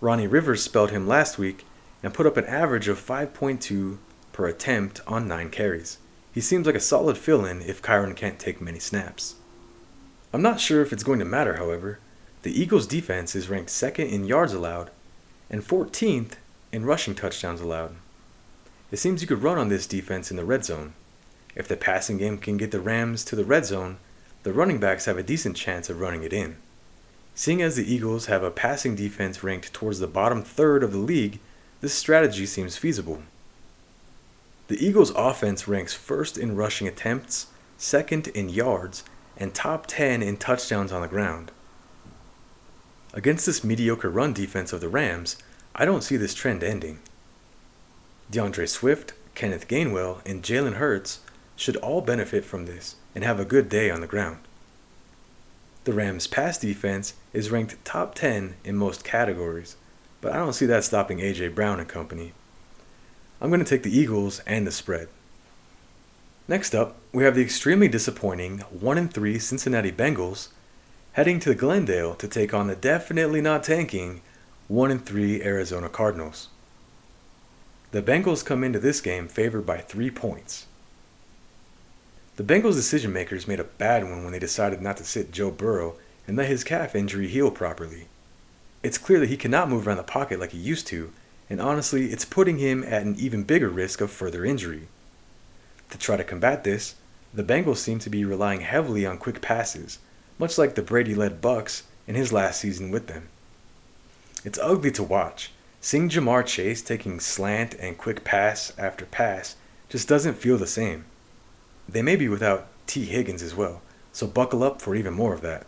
Ronnie 0.00 0.26
Rivers 0.26 0.60
spelled 0.60 0.90
him 0.90 1.06
last 1.06 1.38
week 1.38 1.64
and 2.02 2.12
put 2.12 2.26
up 2.26 2.36
an 2.36 2.46
average 2.46 2.88
of 2.88 2.98
5.2 2.98 3.98
per 4.32 4.46
attempt 4.48 5.00
on 5.06 5.28
9 5.28 5.50
carries. 5.50 5.98
He 6.32 6.40
seems 6.40 6.66
like 6.66 6.74
a 6.74 6.80
solid 6.80 7.16
fill 7.16 7.44
in 7.44 7.62
if 7.62 7.80
Kyren 7.80 8.16
can't 8.16 8.40
take 8.40 8.60
many 8.60 8.80
snaps. 8.80 9.36
I'm 10.32 10.42
not 10.42 10.58
sure 10.58 10.82
if 10.82 10.92
it's 10.92 11.04
going 11.04 11.20
to 11.20 11.24
matter, 11.24 11.58
however, 11.58 12.00
The 12.42 12.60
Eagles' 12.60 12.88
defense 12.88 13.36
is 13.36 13.48
ranked 13.48 13.70
second 13.70 14.08
in 14.08 14.24
yards 14.24 14.52
allowed 14.52 14.90
and 15.48 15.62
14th 15.62 16.32
in 16.72 16.84
rushing 16.84 17.14
touchdowns 17.14 17.60
allowed. 17.60 17.94
It 18.90 18.96
seems 18.96 19.22
you 19.22 19.28
could 19.28 19.44
run 19.44 19.58
on 19.58 19.68
this 19.68 19.86
defense 19.86 20.32
in 20.32 20.36
the 20.36 20.44
red 20.44 20.64
zone. 20.64 20.94
If 21.54 21.68
the 21.68 21.76
passing 21.76 22.18
game 22.18 22.36
can 22.36 22.56
get 22.56 22.72
the 22.72 22.80
Rams 22.80 23.24
to 23.26 23.36
the 23.36 23.44
red 23.44 23.64
zone, 23.64 23.98
the 24.42 24.52
running 24.52 24.78
backs 24.78 25.06
have 25.06 25.18
a 25.18 25.22
decent 25.22 25.56
chance 25.56 25.90
of 25.90 26.00
running 26.00 26.22
it 26.22 26.32
in. 26.32 26.56
Seeing 27.34 27.62
as 27.62 27.76
the 27.76 27.92
Eagles 27.92 28.26
have 28.26 28.42
a 28.42 28.50
passing 28.50 28.96
defense 28.96 29.42
ranked 29.42 29.72
towards 29.72 30.00
the 30.00 30.06
bottom 30.06 30.42
third 30.42 30.82
of 30.82 30.92
the 30.92 30.98
league, 30.98 31.38
this 31.80 31.94
strategy 31.94 32.46
seems 32.46 32.76
feasible. 32.76 33.22
The 34.68 34.84
Eagles' 34.84 35.12
offense 35.14 35.66
ranks 35.66 35.94
first 35.94 36.36
in 36.36 36.56
rushing 36.56 36.86
attempts, 36.86 37.46
second 37.76 38.28
in 38.28 38.48
yards, 38.48 39.04
and 39.36 39.54
top 39.54 39.86
10 39.86 40.22
in 40.22 40.36
touchdowns 40.36 40.92
on 40.92 41.00
the 41.00 41.08
ground. 41.08 41.52
Against 43.14 43.46
this 43.46 43.64
mediocre 43.64 44.10
run 44.10 44.32
defense 44.32 44.72
of 44.72 44.80
the 44.80 44.88
Rams, 44.88 45.36
I 45.74 45.84
don't 45.84 46.02
see 46.02 46.16
this 46.16 46.34
trend 46.34 46.62
ending. 46.62 46.98
D'Andre 48.30 48.66
Swift, 48.66 49.14
Kenneth 49.34 49.68
Gainwell, 49.68 50.20
and 50.26 50.42
Jalen 50.42 50.74
Hurts 50.74 51.20
should 51.56 51.76
all 51.76 52.00
benefit 52.00 52.44
from 52.44 52.66
this 52.66 52.96
and 53.14 53.24
have 53.24 53.40
a 53.40 53.44
good 53.44 53.68
day 53.68 53.90
on 53.90 54.00
the 54.00 54.06
ground. 54.06 54.38
The 55.84 55.92
Rams' 55.92 56.26
pass 56.26 56.58
defense 56.58 57.14
is 57.32 57.50
ranked 57.50 57.82
top 57.84 58.14
10 58.14 58.56
in 58.64 58.76
most 58.76 59.04
categories, 59.04 59.76
but 60.20 60.32
I 60.32 60.36
don't 60.36 60.52
see 60.52 60.66
that 60.66 60.84
stopping 60.84 61.20
A.J. 61.20 61.48
Brown 61.48 61.80
and 61.80 61.88
company. 61.88 62.32
I'm 63.40 63.50
going 63.50 63.64
to 63.64 63.68
take 63.68 63.84
the 63.84 63.96
Eagles 63.96 64.40
and 64.46 64.66
the 64.66 64.70
spread. 64.70 65.08
Next 66.46 66.74
up, 66.74 66.96
we 67.12 67.24
have 67.24 67.34
the 67.34 67.42
extremely 67.42 67.88
disappointing 67.88 68.58
1 68.70 69.08
3 69.08 69.38
Cincinnati 69.38 69.92
Bengals 69.92 70.48
heading 71.12 71.40
to 71.40 71.54
Glendale 71.54 72.14
to 72.14 72.28
take 72.28 72.54
on 72.54 72.68
the 72.68 72.76
definitely 72.76 73.40
not 73.40 73.62
tanking 73.62 74.20
1 74.68 74.98
3 74.98 75.42
Arizona 75.42 75.88
Cardinals. 75.88 76.48
The 77.90 78.02
Bengals 78.02 78.44
come 78.44 78.62
into 78.62 78.78
this 78.78 79.00
game 79.00 79.28
favored 79.28 79.66
by 79.66 79.78
3 79.78 80.10
points. 80.10 80.66
The 82.38 82.44
Bengals 82.44 82.74
decision 82.74 83.12
makers 83.12 83.48
made 83.48 83.58
a 83.58 83.64
bad 83.64 84.04
one 84.04 84.22
when 84.22 84.32
they 84.32 84.38
decided 84.38 84.80
not 84.80 84.96
to 84.98 85.04
sit 85.04 85.32
Joe 85.32 85.50
Burrow 85.50 85.96
and 86.24 86.36
let 86.36 86.46
his 86.46 86.62
calf 86.62 86.94
injury 86.94 87.26
heal 87.26 87.50
properly. 87.50 88.06
It's 88.80 88.96
clear 88.96 89.18
that 89.18 89.28
he 89.28 89.36
cannot 89.36 89.68
move 89.68 89.88
around 89.88 89.96
the 89.96 90.04
pocket 90.04 90.38
like 90.38 90.52
he 90.52 90.58
used 90.58 90.86
to, 90.86 91.12
and 91.50 91.60
honestly, 91.60 92.12
it's 92.12 92.24
putting 92.24 92.58
him 92.58 92.84
at 92.84 93.02
an 93.02 93.16
even 93.18 93.42
bigger 93.42 93.68
risk 93.68 94.00
of 94.00 94.12
further 94.12 94.44
injury. 94.44 94.86
To 95.90 95.98
try 95.98 96.16
to 96.16 96.22
combat 96.22 96.62
this, 96.62 96.94
the 97.34 97.42
Bengals 97.42 97.78
seem 97.78 97.98
to 97.98 98.08
be 98.08 98.24
relying 98.24 98.60
heavily 98.60 99.04
on 99.04 99.18
quick 99.18 99.40
passes, 99.40 99.98
much 100.38 100.56
like 100.56 100.76
the 100.76 100.80
Brady 100.82 101.16
led 101.16 101.40
Bucks 101.40 101.88
in 102.06 102.14
his 102.14 102.32
last 102.32 102.60
season 102.60 102.92
with 102.92 103.08
them. 103.08 103.30
It's 104.44 104.60
ugly 104.62 104.92
to 104.92 105.02
watch. 105.02 105.50
Seeing 105.80 106.08
Ja'Marr 106.08 106.46
Chase 106.46 106.82
taking 106.82 107.18
slant 107.18 107.74
and 107.80 107.98
quick 107.98 108.22
pass 108.22 108.72
after 108.78 109.06
pass 109.06 109.56
just 109.88 110.06
doesn't 110.06 110.34
feel 110.34 110.56
the 110.56 110.68
same. 110.68 111.04
They 111.88 112.02
may 112.02 112.16
be 112.16 112.28
without 112.28 112.66
Tee 112.86 113.06
Higgins 113.06 113.42
as 113.42 113.54
well, 113.54 113.80
so 114.12 114.26
buckle 114.26 114.62
up 114.62 114.82
for 114.82 114.94
even 114.94 115.14
more 115.14 115.32
of 115.32 115.40
that. 115.40 115.66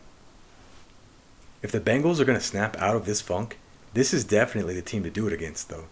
If 1.63 1.73
the 1.73 1.81
Bengals 1.81 2.21
are 2.21 2.25
going 2.25 2.39
to 2.39 2.45
snap 2.45 2.77
out 2.79 2.97
of 2.97 3.07
this 3.07 3.21
funk, 3.21 3.59
this 3.95 4.13
is 4.13 4.25
definitely 4.25 4.75
the 4.75 4.83
team 4.83 5.03
to 5.03 5.11
do 5.11 5.27
it 5.27 5.33
against, 5.33 5.69
though. 5.69 5.87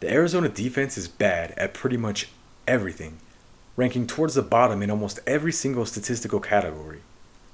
The 0.00 0.12
Arizona 0.12 0.48
defense 0.48 0.98
is 0.98 1.06
bad 1.06 1.52
at 1.56 1.74
pretty 1.74 1.96
much 1.96 2.28
everything, 2.66 3.18
ranking 3.76 4.06
towards 4.06 4.34
the 4.34 4.42
bottom 4.42 4.82
in 4.82 4.90
almost 4.90 5.20
every 5.26 5.52
single 5.52 5.86
statistical 5.86 6.40
category. 6.40 7.00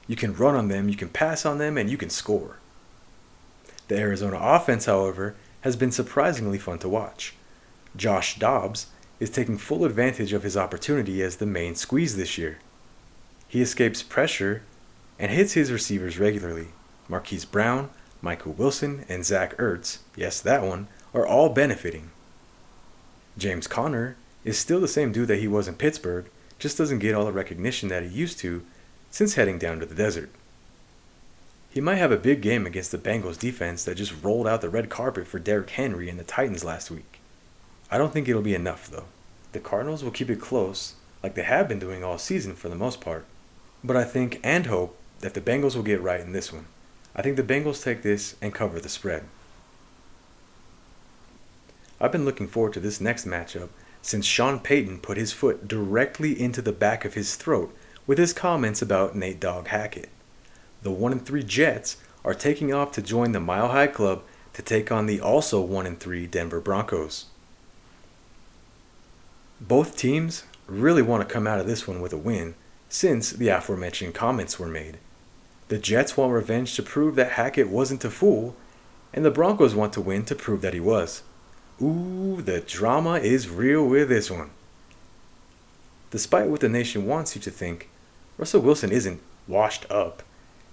You 0.06 0.16
can 0.16 0.34
run 0.34 0.54
on 0.54 0.68
them, 0.68 0.88
you 0.88 0.96
can 0.96 1.10
pass 1.10 1.44
on 1.44 1.58
them, 1.58 1.76
and 1.76 1.90
you 1.90 1.96
can 1.96 2.10
score. 2.10 2.56
The 3.88 3.98
Arizona 3.98 4.38
offense, 4.40 4.86
however, 4.86 5.34
has 5.62 5.76
been 5.76 5.92
surprisingly 5.92 6.58
fun 6.58 6.78
to 6.80 6.88
watch. 6.88 7.34
Josh 7.96 8.38
Dobbs 8.38 8.86
is 9.20 9.30
taking 9.30 9.58
full 9.58 9.84
advantage 9.84 10.32
of 10.32 10.42
his 10.42 10.56
opportunity 10.56 11.22
as 11.22 11.36
the 11.36 11.46
main 11.46 11.74
squeeze 11.74 12.16
this 12.16 12.38
year. 12.38 12.58
He 13.48 13.60
escapes 13.60 14.02
pressure 14.02 14.62
and 15.18 15.32
hits 15.32 15.54
his 15.54 15.72
receivers 15.72 16.18
regularly. 16.18 16.68
Marquise 17.08 17.44
Brown, 17.44 17.90
Michael 18.20 18.52
Wilson, 18.52 19.04
and 19.08 19.24
Zach 19.24 19.56
Ertz, 19.56 19.98
yes, 20.16 20.40
that 20.40 20.62
one, 20.62 20.88
are 21.14 21.26
all 21.26 21.48
benefiting. 21.48 22.10
James 23.36 23.66
Conner 23.66 24.16
is 24.44 24.58
still 24.58 24.80
the 24.80 24.88
same 24.88 25.12
dude 25.12 25.28
that 25.28 25.38
he 25.38 25.48
was 25.48 25.68
in 25.68 25.74
Pittsburgh, 25.74 26.26
just 26.58 26.76
doesn't 26.78 26.98
get 26.98 27.14
all 27.14 27.24
the 27.24 27.32
recognition 27.32 27.88
that 27.88 28.02
he 28.02 28.08
used 28.08 28.38
to 28.40 28.64
since 29.10 29.34
heading 29.34 29.58
down 29.58 29.80
to 29.80 29.86
the 29.86 29.94
desert. 29.94 30.30
He 31.70 31.80
might 31.80 31.96
have 31.96 32.12
a 32.12 32.16
big 32.16 32.40
game 32.40 32.66
against 32.66 32.92
the 32.92 32.98
Bengals 32.98 33.38
defense 33.38 33.84
that 33.84 33.96
just 33.96 34.22
rolled 34.22 34.46
out 34.46 34.60
the 34.60 34.68
red 34.68 34.88
carpet 34.88 35.26
for 35.26 35.38
Derrick 35.38 35.70
Henry 35.70 36.08
and 36.08 36.18
the 36.18 36.24
Titans 36.24 36.64
last 36.64 36.90
week. 36.90 37.17
I 37.90 37.98
don't 37.98 38.12
think 38.12 38.28
it'll 38.28 38.42
be 38.42 38.54
enough, 38.54 38.90
though. 38.90 39.06
The 39.52 39.60
Cardinals 39.60 40.04
will 40.04 40.10
keep 40.10 40.28
it 40.28 40.40
close, 40.40 40.94
like 41.22 41.34
they 41.34 41.42
have 41.42 41.68
been 41.68 41.78
doing 41.78 42.04
all 42.04 42.18
season 42.18 42.54
for 42.54 42.68
the 42.68 42.74
most 42.74 43.00
part. 43.00 43.24
But 43.82 43.96
I 43.96 44.04
think 44.04 44.40
and 44.42 44.66
hope 44.66 44.96
that 45.20 45.34
the 45.34 45.40
Bengals 45.40 45.74
will 45.74 45.82
get 45.82 46.02
right 46.02 46.20
in 46.20 46.32
this 46.32 46.52
one. 46.52 46.66
I 47.16 47.22
think 47.22 47.36
the 47.36 47.42
Bengals 47.42 47.82
take 47.82 48.02
this 48.02 48.36
and 48.42 48.54
cover 48.54 48.78
the 48.78 48.88
spread. 48.88 49.24
I've 52.00 52.12
been 52.12 52.24
looking 52.24 52.46
forward 52.46 52.74
to 52.74 52.80
this 52.80 53.00
next 53.00 53.26
matchup 53.26 53.70
since 54.02 54.24
Sean 54.24 54.60
Payton 54.60 55.00
put 55.00 55.16
his 55.16 55.32
foot 55.32 55.66
directly 55.66 56.40
into 56.40 56.62
the 56.62 56.72
back 56.72 57.04
of 57.04 57.14
his 57.14 57.34
throat 57.34 57.74
with 58.06 58.18
his 58.18 58.32
comments 58.32 58.80
about 58.80 59.16
Nate 59.16 59.40
Dogg 59.40 59.68
Hackett. 59.68 60.10
The 60.82 60.90
1 60.92 61.12
and 61.12 61.26
3 61.26 61.42
Jets 61.42 61.96
are 62.24 62.34
taking 62.34 62.72
off 62.72 62.92
to 62.92 63.02
join 63.02 63.32
the 63.32 63.40
Mile 63.40 63.68
High 63.68 63.88
Club 63.88 64.22
to 64.52 64.62
take 64.62 64.92
on 64.92 65.06
the 65.06 65.20
also 65.20 65.60
1 65.60 65.86
and 65.86 65.98
3 65.98 66.26
Denver 66.26 66.60
Broncos. 66.60 67.26
Both 69.60 69.96
teams 69.96 70.44
really 70.66 71.02
want 71.02 71.26
to 71.26 71.32
come 71.32 71.46
out 71.46 71.58
of 71.58 71.66
this 71.66 71.88
one 71.88 72.00
with 72.00 72.12
a 72.12 72.18
win 72.18 72.54
since 72.88 73.30
the 73.30 73.48
aforementioned 73.48 74.14
comments 74.14 74.58
were 74.58 74.68
made. 74.68 74.98
The 75.68 75.78
Jets 75.78 76.16
want 76.16 76.32
revenge 76.32 76.74
to 76.76 76.82
prove 76.82 77.16
that 77.16 77.32
Hackett 77.32 77.68
wasn't 77.68 78.04
a 78.04 78.10
fool, 78.10 78.56
and 79.12 79.24
the 79.24 79.30
Broncos 79.30 79.74
want 79.74 79.92
to 79.94 80.00
win 80.00 80.24
to 80.26 80.34
prove 80.34 80.62
that 80.62 80.74
he 80.74 80.80
was. 80.80 81.22
Ooh, 81.82 82.40
the 82.40 82.60
drama 82.60 83.14
is 83.14 83.48
real 83.48 83.86
with 83.86 84.08
this 84.08 84.30
one. 84.30 84.50
Despite 86.10 86.48
what 86.48 86.60
the 86.60 86.68
nation 86.68 87.06
wants 87.06 87.34
you 87.34 87.40
to 87.42 87.50
think, 87.50 87.90
Russell 88.38 88.62
Wilson 88.62 88.90
isn't 88.90 89.20
washed 89.46 89.84
up 89.90 90.22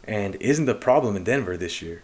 and 0.05 0.35
isn't 0.35 0.65
the 0.65 0.75
problem 0.75 1.15
in 1.15 1.23
Denver 1.23 1.57
this 1.57 1.81
year. 1.81 2.03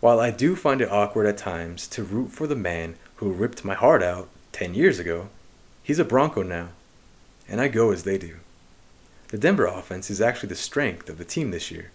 While 0.00 0.20
I 0.20 0.30
do 0.30 0.54
find 0.54 0.80
it 0.80 0.92
awkward 0.92 1.26
at 1.26 1.38
times 1.38 1.88
to 1.88 2.04
root 2.04 2.30
for 2.30 2.46
the 2.46 2.54
man 2.54 2.96
who 3.16 3.32
ripped 3.32 3.64
my 3.64 3.74
heart 3.74 4.02
out 4.02 4.28
10 4.52 4.74
years 4.74 4.98
ago, 4.98 5.28
he's 5.84 6.00
a 6.00 6.04
Bronco 6.04 6.42
now, 6.42 6.70
and 7.48 7.60
I 7.60 7.68
go 7.68 7.92
as 7.92 8.02
they 8.02 8.18
do. 8.18 8.38
The 9.28 9.38
Denver 9.38 9.66
offense 9.66 10.10
is 10.10 10.20
actually 10.20 10.48
the 10.48 10.56
strength 10.56 11.08
of 11.08 11.18
the 11.18 11.24
team 11.24 11.52
this 11.52 11.70
year. 11.70 11.92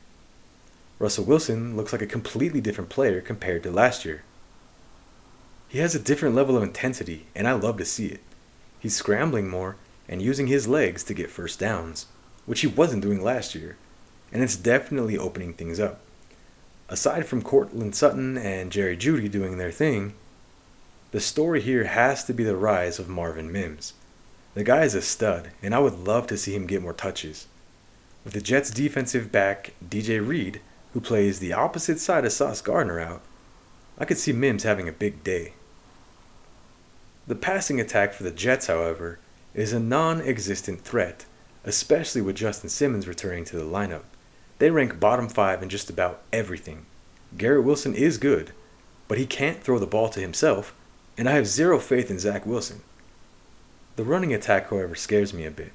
Russell 1.00 1.26
Wilson 1.26 1.76
looks 1.76 1.92
like 1.92 2.02
a 2.02 2.08
completely 2.08 2.62
different 2.62 2.90
player 2.90 3.20
compared 3.20 3.64
to 3.64 3.72
last 3.72 4.06
year. 4.06 4.24
He 5.68 5.80
has 5.80 5.96
a 5.96 6.00
different 6.00 6.36
level 6.36 6.56
of 6.56 6.64
intensity, 6.64 7.28
and 7.36 7.48
I 7.48 7.54
love 7.54 7.78
to 7.78 7.86
see 7.86 8.08
it. 8.08 8.22
He's 8.80 8.96
scrambling 8.96 9.50
more 9.50 9.76
and 10.08 10.22
using 10.22 10.48
his 10.48 10.68
legs 10.68 11.04
to 11.06 11.14
get 11.14 11.30
first 11.30 11.60
downs, 11.60 12.08
which 12.46 12.62
he 12.62 12.68
wasn't 12.68 13.04
doing 13.04 13.24
last 13.24 13.56
year, 13.56 13.78
and 14.32 14.44
it's 14.44 14.56
definitely 14.56 15.18
opening 15.18 15.54
things 15.54 15.80
up. 15.80 16.02
Aside 16.90 17.26
from 17.28 17.44
Courtland 17.44 17.96
Sutton 17.96 18.38
and 18.38 18.72
Jerry 18.72 18.98
Jeudy 18.98 19.30
doing 19.30 19.58
their 19.58 19.72
thing, 19.72 20.14
the 21.12 21.20
story 21.20 21.60
here 21.62 21.86
has 21.86 22.24
to 22.26 22.34
be 22.34 22.44
the 22.44 22.56
rise 22.56 23.00
of 23.00 23.10
Marvin 23.10 23.52
Mims. 23.52 23.94
The 24.54 24.64
guy 24.64 24.84
is 24.84 24.94
a 24.94 25.02
stud, 25.02 25.50
and 25.62 25.74
I 25.74 25.80
would 25.80 26.06
love 26.06 26.28
to 26.28 26.38
see 26.38 26.54
him 26.54 26.68
get 26.68 26.84
more 26.84 26.94
touches. 26.94 27.48
With 28.24 28.34
the 28.34 28.42
Jets' 28.42 28.70
defensive 28.70 29.32
back, 29.32 29.74
DJ 29.88 30.26
Reed, 30.26 30.62
who 30.94 31.02
plays 31.02 31.40
the 31.40 31.54
opposite 31.54 32.00
side 32.00 32.26
of 32.26 32.32
Sauce 32.32 32.62
Gardner 32.62 33.00
out, 33.00 33.22
I 33.98 34.06
could 34.06 34.18
see 34.18 34.32
Mims 34.32 34.64
having 34.64 34.88
a 34.88 34.94
big 34.94 35.24
day. 35.24 35.54
The 37.26 37.36
passing 37.36 37.80
attack 37.80 38.14
for 38.14 38.24
the 38.24 38.32
Jets, 38.32 38.68
however, 38.68 39.20
is 39.54 39.74
a 39.74 39.80
non 39.80 40.22
existent 40.22 40.82
threat, 40.82 41.26
especially 41.64 42.22
with 42.22 42.36
Justin 42.36 42.70
Simmons 42.70 43.08
returning 43.08 43.46
to 43.46 43.58
the 43.58 43.66
lineup. 43.66 44.04
They 44.60 44.70
rank 44.70 45.00
bottom 45.00 45.28
five 45.28 45.64
in 45.64 45.70
just 45.70 45.90
about 45.90 46.22
everything. 46.32 46.86
Garrett 47.38 47.64
Wilson 47.64 47.96
is 47.96 48.18
good, 48.18 48.52
but 49.08 49.18
he 49.18 49.26
can't 49.26 49.64
throw 49.64 49.80
the 49.80 49.88
ball 49.88 50.10
to 50.10 50.20
himself, 50.20 50.74
and 51.20 51.28
I 51.28 51.34
have 51.34 51.48
zero 51.48 51.80
faith 51.80 52.10
in 52.10 52.18
Zach 52.18 52.46
Wilson. 52.46 52.80
The 53.98 54.06
running 54.06 54.34
attack, 54.34 54.70
however, 54.70 54.96
scares 54.96 55.34
me 55.34 55.46
a 55.46 55.52
bit. 55.52 55.74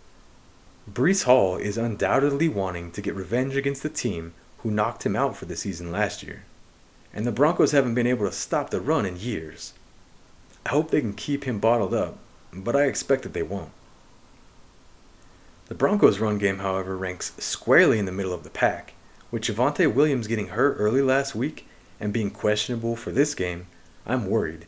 Breece 0.91 1.25
Hall 1.25 1.59
is 1.59 1.77
undoubtedly 1.77 2.49
wanting 2.49 2.91
to 2.93 3.03
get 3.03 3.15
revenge 3.15 3.55
against 3.55 3.83
the 3.83 3.91
team 3.91 4.33
who 4.61 4.71
knocked 4.71 5.05
him 5.05 5.15
out 5.15 5.37
for 5.37 5.45
the 5.45 5.55
season 5.55 5.93
last 5.93 6.23
year, 6.23 6.45
and 7.13 7.27
the 7.27 7.31
Broncos 7.31 7.73
haven't 7.73 7.95
been 7.95 8.07
able 8.07 8.25
to 8.25 8.33
stop 8.33 8.71
the 8.71 8.81
run 8.81 9.05
in 9.05 9.19
years. 9.19 9.75
I 10.65 10.71
hope 10.71 10.91
they 10.91 11.03
can 11.03 11.13
keep 11.13 11.45
him 11.45 11.59
bottled 11.59 11.93
up, 11.93 12.17
but 12.51 12.75
I 12.75 12.85
expect 12.85 13.23
that 13.25 13.35
they 13.35 13.43
won't. 13.43 13.73
The 15.67 15.75
Broncos' 15.75 16.21
run 16.21 16.39
game, 16.39 16.61
however, 16.61 16.97
ranks 16.97 17.33
squarely 17.37 17.99
in 17.99 18.07
the 18.07 18.13
middle 18.13 18.33
of 18.33 18.45
the 18.45 18.51
pack, 18.51 18.95
With 19.31 19.43
Javonte 19.43 19.93
Williams 19.93 20.27
getting 20.27 20.49
hurt 20.49 20.77
early 20.79 21.03
last 21.03 21.35
week 21.35 21.69
and 22.01 22.15
being 22.15 22.31
questionable 22.31 22.97
for 22.97 23.11
this 23.11 23.35
game, 23.35 23.67
I'm 24.07 24.27
worried. 24.27 24.67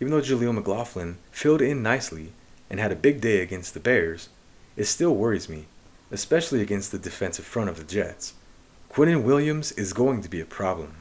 Even 0.00 0.10
though 0.10 0.20
Jaleel 0.20 0.54
McLaughlin 0.54 1.18
filled 1.30 1.62
in 1.62 1.82
nicely 1.82 2.32
and 2.68 2.78
had 2.78 2.92
a 2.92 2.96
big 2.96 3.20
day 3.20 3.40
against 3.40 3.74
the 3.74 3.80
Bears, 3.80 4.28
it 4.76 4.84
still 4.84 5.14
worries 5.14 5.48
me, 5.48 5.66
especially 6.10 6.60
against 6.60 6.92
the 6.92 6.98
defensive 6.98 7.44
front 7.44 7.70
of 7.70 7.78
the 7.78 7.84
Jets. 7.84 8.34
Quinnen 8.90 9.22
Williams 9.22 9.72
is 9.72 9.92
going 9.92 10.22
to 10.22 10.28
be 10.28 10.40
a 10.40 10.46
problem. 10.46 10.96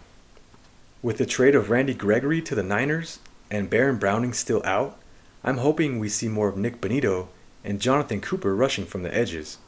With 1.02 1.18
the 1.18 1.26
trade 1.26 1.56
of 1.56 1.70
Randy 1.70 1.94
Gregory 1.94 2.42
to 2.42 2.56
the 2.56 2.64
Niners 2.64 3.20
and 3.52 3.70
Baron 3.70 3.98
Browning 3.98 4.34
still 4.34 4.62
out, 4.66 4.98
I'm 5.44 5.58
hoping 5.58 6.00
we 6.00 6.10
see 6.10 6.28
more 6.28 6.48
of 6.48 6.58
Nik 6.58 6.82
Bonitto 6.82 7.28
and 7.64 7.82
Jonathan 7.82 8.22
Cooper 8.22 8.56
rushing 8.56 8.86
from 8.86 9.04
the 9.04 9.16
edges, 9.16 9.60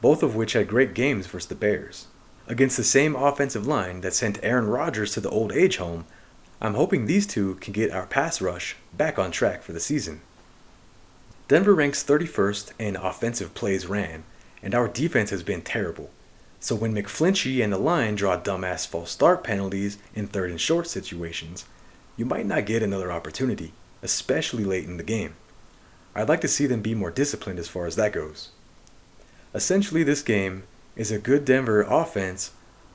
both 0.00 0.22
of 0.22 0.34
which 0.34 0.54
had 0.54 0.68
great 0.68 0.94
games 0.94 1.26
versus 1.26 1.48
the 1.48 1.54
Bears. 1.54 2.06
Against 2.46 2.76
the 2.76 2.84
same 2.84 3.16
offensive 3.16 3.66
line 3.66 4.00
that 4.02 4.14
sent 4.14 4.38
Aaron 4.42 4.66
Rodgers 4.66 5.12
to 5.12 5.20
the 5.20 5.30
old 5.30 5.52
age 5.52 5.78
home, 5.78 6.06
I'm 6.60 6.74
hoping 6.74 7.06
these 7.06 7.26
two 7.26 7.56
can 7.56 7.72
get 7.72 7.90
our 7.90 8.06
pass 8.06 8.40
rush 8.40 8.76
back 8.96 9.18
on 9.18 9.30
track 9.30 9.62
for 9.62 9.72
the 9.72 9.80
season. 9.80 10.20
Denver 11.46 11.74
ranks 11.74 12.02
31st 12.02 12.72
in 12.78 12.96
offensive 12.96 13.52
plays 13.54 13.86
ran, 13.86 14.24
and 14.62 14.74
our 14.74 14.88
defense 14.88 15.30
has 15.30 15.42
been 15.42 15.60
terrible. 15.60 16.10
So 16.58 16.74
when 16.74 16.94
McGlinchey 16.94 17.62
and 17.62 17.70
the 17.70 17.78
line 17.78 18.14
draw 18.14 18.40
dumbass 18.40 18.86
false 18.86 19.10
start 19.10 19.44
penalties 19.44 19.98
in 20.14 20.26
third 20.26 20.50
and 20.50 20.60
short 20.60 20.86
situations, 20.86 21.66
you 22.16 22.24
might 22.24 22.46
not 22.46 22.64
get 22.64 22.82
another 22.82 23.12
opportunity, 23.12 23.74
especially 24.02 24.64
late 24.64 24.86
in 24.86 24.96
the 24.96 25.02
game. 25.02 25.34
I'd 26.14 26.28
like 26.28 26.40
to 26.40 26.48
see 26.48 26.66
them 26.66 26.80
be 26.80 26.94
more 26.94 27.10
disciplined 27.10 27.58
as 27.58 27.68
far 27.68 27.84
as 27.84 27.96
that 27.96 28.12
goes. 28.12 28.50
Essentially, 29.52 30.02
this 30.02 30.22
game 30.22 30.62
is 30.96 31.10
a 31.10 31.18
good 31.18 31.44
Denver 31.44 31.82
offense 31.82 32.52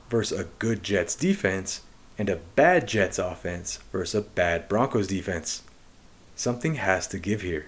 versus 0.08 0.40
a 0.40 0.48
good 0.58 0.82
Jets 0.82 1.14
defense 1.14 1.82
and 2.18 2.28
a 2.28 2.36
bad 2.36 2.86
Jets 2.86 3.18
offense 3.18 3.78
versus 3.92 4.14
a 4.14 4.28
bad 4.28 4.68
Broncos 4.68 5.06
defense. 5.06 5.62
Something 6.36 6.76
has 6.76 7.06
to 7.08 7.18
give 7.18 7.42
here. 7.42 7.66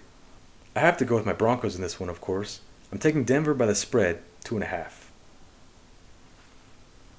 I 0.74 0.81
have 0.81 0.96
to 0.98 1.05
go 1.05 1.16
with 1.16 1.26
my 1.26 1.33
Broncos 1.33 1.76
in 1.76 1.83
this 1.83 2.00
one, 2.00 2.09
of 2.09 2.20
course. 2.20 2.61
I'm 2.90 2.98
taking 2.98 3.24
Denver 3.24 3.55
by 3.55 3.66
the 3.66 3.74
spread, 3.74 4.22
two 4.44 4.55
and 4.55 4.64
a 4.64 4.68
half. 4.68 5.11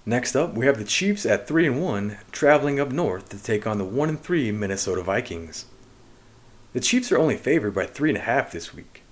Next 0.06 0.36
up, 0.36 0.54
we 0.54 0.66
have 0.66 0.78
the 0.78 0.84
Chiefs 0.84 1.26
at 1.26 1.48
3 1.48 1.68
and 1.68 1.82
1 1.82 2.18
traveling 2.32 2.80
up 2.80 2.92
north 2.92 3.30
to 3.30 3.42
take 3.42 3.66
on 3.66 3.78
the 3.78 3.86
1 3.86 4.10
and 4.10 4.22
3 4.22 4.52
Minnesota 4.52 5.02
Vikings. 5.02 5.66
The 6.74 6.82
Chiefs 6.82 7.12
are 7.12 7.18
only 7.18 7.38
favored 7.38 7.74
by 7.74 7.86
3.5 7.86 8.52
this 8.52 8.74
week. 8.74 9.04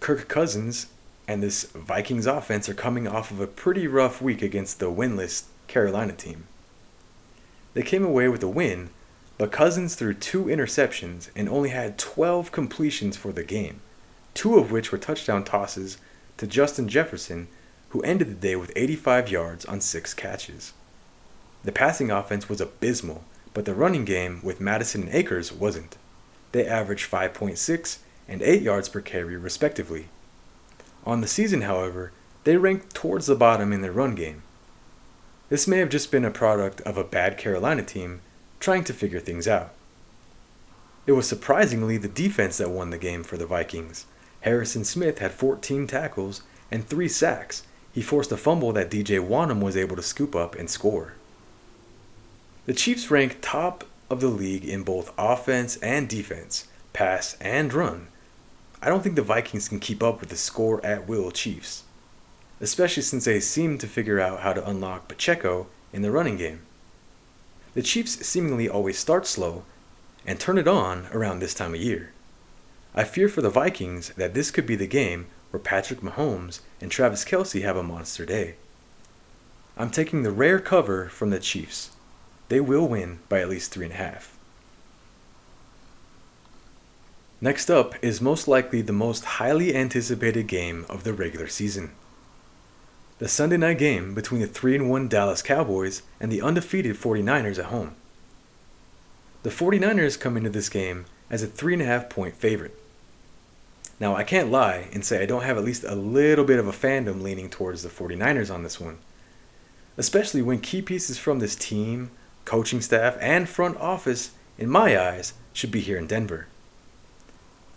Kirk 0.00 0.28
Cousins 0.28 0.86
and 1.26 1.42
this 1.42 1.64
Vikings 1.64 2.26
offense 2.26 2.68
are 2.68 2.74
coming 2.74 3.08
off 3.08 3.30
of 3.30 3.40
a 3.40 3.46
pretty 3.46 3.86
rough 3.86 4.22
week 4.22 4.40
against 4.40 4.78
the 4.78 4.90
winless 4.90 5.44
Carolina 5.66 6.12
team. 6.12 6.46
They 7.74 7.82
came 7.82 8.04
away 8.04 8.28
with 8.28 8.42
a 8.42 8.48
win, 8.48 8.90
but 9.36 9.52
Cousins 9.52 9.96
threw 9.96 10.14
two 10.14 10.44
interceptions 10.44 11.28
and 11.34 11.48
only 11.48 11.70
had 11.70 11.98
12 11.98 12.52
completions 12.52 13.16
for 13.16 13.32
the 13.32 13.44
game, 13.44 13.80
two 14.32 14.58
of 14.58 14.70
which 14.70 14.92
were 14.92 14.98
touchdown 14.98 15.44
tosses 15.44 15.98
to 16.36 16.46
Justin 16.46 16.88
Jefferson, 16.88 17.48
who 17.90 18.00
ended 18.02 18.28
the 18.28 18.34
day 18.34 18.56
with 18.56 18.72
85 18.76 19.28
yards 19.28 19.64
on 19.64 19.80
six 19.80 20.14
catches. 20.14 20.72
The 21.64 21.72
passing 21.72 22.10
offense 22.10 22.48
was 22.48 22.60
abysmal, 22.60 23.24
but 23.52 23.64
the 23.64 23.74
running 23.74 24.04
game 24.04 24.40
with 24.42 24.60
Mattison 24.60 25.02
and 25.02 25.14
Akers 25.14 25.52
wasn't. 25.52 25.96
They 26.52 26.66
averaged 26.66 27.10
5.6 27.10 27.98
and 28.28 28.42
8 28.42 28.62
yards 28.62 28.88
per 28.88 29.00
carry, 29.00 29.36
respectively. 29.36 30.08
On 31.04 31.20
the 31.20 31.26
season, 31.26 31.62
however, 31.62 32.12
they 32.44 32.56
ranked 32.56 32.94
towards 32.94 33.26
the 33.26 33.34
bottom 33.34 33.72
in 33.72 33.80
their 33.80 33.92
run 33.92 34.14
game. 34.14 34.42
This 35.54 35.68
may 35.68 35.78
have 35.78 35.88
just 35.88 36.10
been 36.10 36.24
a 36.24 36.32
product 36.32 36.80
of 36.80 36.98
a 36.98 37.04
bad 37.04 37.38
Carolina 37.38 37.84
team 37.84 38.22
trying 38.58 38.82
to 38.82 38.92
figure 38.92 39.20
things 39.20 39.46
out. 39.46 39.70
It 41.06 41.12
was 41.12 41.28
surprisingly 41.28 41.96
the 41.96 42.08
defense 42.08 42.58
that 42.58 42.72
won 42.72 42.90
the 42.90 42.98
game 42.98 43.22
for 43.22 43.36
the 43.36 43.46
Vikings. 43.46 44.06
Harrison 44.40 44.82
Smith 44.84 45.20
had 45.20 45.30
14 45.30 45.86
tackles 45.86 46.42
and 46.72 46.84
3 46.84 47.06
sacks. 47.06 47.62
He 47.92 48.02
forced 48.02 48.32
a 48.32 48.36
fumble 48.36 48.72
that 48.72 48.90
DJ 48.90 49.24
Wonnum 49.24 49.62
was 49.62 49.76
able 49.76 49.94
to 49.94 50.02
scoop 50.02 50.34
up 50.34 50.56
and 50.56 50.68
score. 50.68 51.12
The 52.66 52.74
Chiefs 52.74 53.08
rank 53.08 53.38
top 53.40 53.84
of 54.10 54.20
the 54.20 54.26
league 54.26 54.64
in 54.64 54.82
both 54.82 55.14
offense 55.16 55.76
and 55.76 56.08
defense, 56.08 56.66
pass 56.92 57.36
and 57.40 57.72
run. 57.72 58.08
I 58.82 58.88
don't 58.88 59.04
think 59.04 59.14
the 59.14 59.22
Vikings 59.22 59.68
can 59.68 59.78
keep 59.78 60.02
up 60.02 60.18
with 60.18 60.30
the 60.30 60.36
score 60.36 60.84
at 60.84 61.06
will 61.06 61.30
Chiefs 61.30 61.83
especially 62.64 63.02
since 63.02 63.26
they 63.26 63.40
seem 63.40 63.76
to 63.76 63.86
figure 63.86 64.18
out 64.18 64.40
how 64.40 64.54
to 64.54 64.66
unlock 64.66 65.06
Pacheco 65.06 65.66
in 65.92 66.00
the 66.00 66.10
running 66.10 66.38
game. 66.38 66.60
The 67.74 67.82
Chiefs 67.82 68.26
seemingly 68.26 68.70
always 68.70 68.98
start 68.98 69.26
slow 69.26 69.64
and 70.26 70.40
turn 70.40 70.56
it 70.56 70.66
on 70.66 71.06
around 71.12 71.40
this 71.40 71.52
time 71.52 71.74
of 71.74 71.80
year. 71.80 72.12
I 72.94 73.04
fear 73.04 73.28
for 73.28 73.42
the 73.42 73.50
Vikings 73.50 74.14
that 74.16 74.32
this 74.32 74.50
could 74.50 74.64
be 74.64 74.76
the 74.76 74.86
game 74.86 75.26
where 75.50 75.60
Patrick 75.60 76.00
Mahomes 76.00 76.60
and 76.80 76.90
Travis 76.90 77.22
Kelce 77.22 77.60
have 77.60 77.76
a 77.76 77.82
monster 77.82 78.24
day. 78.24 78.54
I'm 79.76 79.90
taking 79.90 80.22
the 80.22 80.30
rare 80.30 80.58
cover 80.58 81.10
from 81.10 81.28
the 81.28 81.40
Chiefs. 81.40 81.90
They 82.48 82.60
will 82.62 82.88
win 82.88 83.18
by 83.28 83.40
at 83.40 83.50
least 83.50 83.72
three 83.72 83.84
and 83.84 83.94
a 83.94 83.98
half. 83.98 84.38
Next 87.42 87.70
up 87.70 87.94
is 88.00 88.22
most 88.22 88.48
likely 88.48 88.80
the 88.80 88.94
most 88.94 89.24
highly 89.36 89.76
anticipated 89.76 90.46
game 90.46 90.86
of 90.88 91.04
the 91.04 91.12
regular 91.12 91.46
season 91.46 91.90
the 93.18 93.28
Sunday 93.28 93.56
night 93.56 93.78
game 93.78 94.12
between 94.12 94.40
the 94.40 94.46
3 94.46 94.74
and 94.74 94.90
1 94.90 95.08
Dallas 95.08 95.40
Cowboys 95.40 96.02
and 96.20 96.32
the 96.32 96.42
undefeated 96.42 96.96
49ers 96.96 97.58
at 97.58 97.66
home. 97.66 97.94
The 99.44 99.50
49ers 99.50 100.18
come 100.18 100.36
into 100.36 100.50
this 100.50 100.68
game 100.68 101.04
as 101.30 101.42
a 101.42 101.46
3.5 101.46 102.10
point 102.10 102.34
favorite. 102.34 102.76
Now, 104.00 104.16
I 104.16 104.24
can't 104.24 104.50
lie 104.50 104.88
and 104.92 105.04
say 105.04 105.22
I 105.22 105.26
don't 105.26 105.44
have 105.44 105.56
at 105.56 105.64
least 105.64 105.84
a 105.84 105.94
little 105.94 106.44
bit 106.44 106.58
of 106.58 106.66
a 106.66 106.72
fandom 106.72 107.22
leaning 107.22 107.48
towards 107.48 107.82
the 107.82 107.88
49ers 107.88 108.52
on 108.52 108.64
this 108.64 108.80
one, 108.80 108.98
especially 109.96 110.42
when 110.42 110.60
key 110.60 110.82
pieces 110.82 111.16
from 111.16 111.38
this 111.38 111.54
team, 111.54 112.10
coaching 112.44 112.80
staff, 112.80 113.16
and 113.20 113.48
front 113.48 113.76
office, 113.76 114.32
in 114.58 114.68
my 114.68 114.98
eyes, 115.00 115.34
should 115.52 115.70
be 115.70 115.80
here 115.80 115.96
in 115.96 116.08
Denver. 116.08 116.48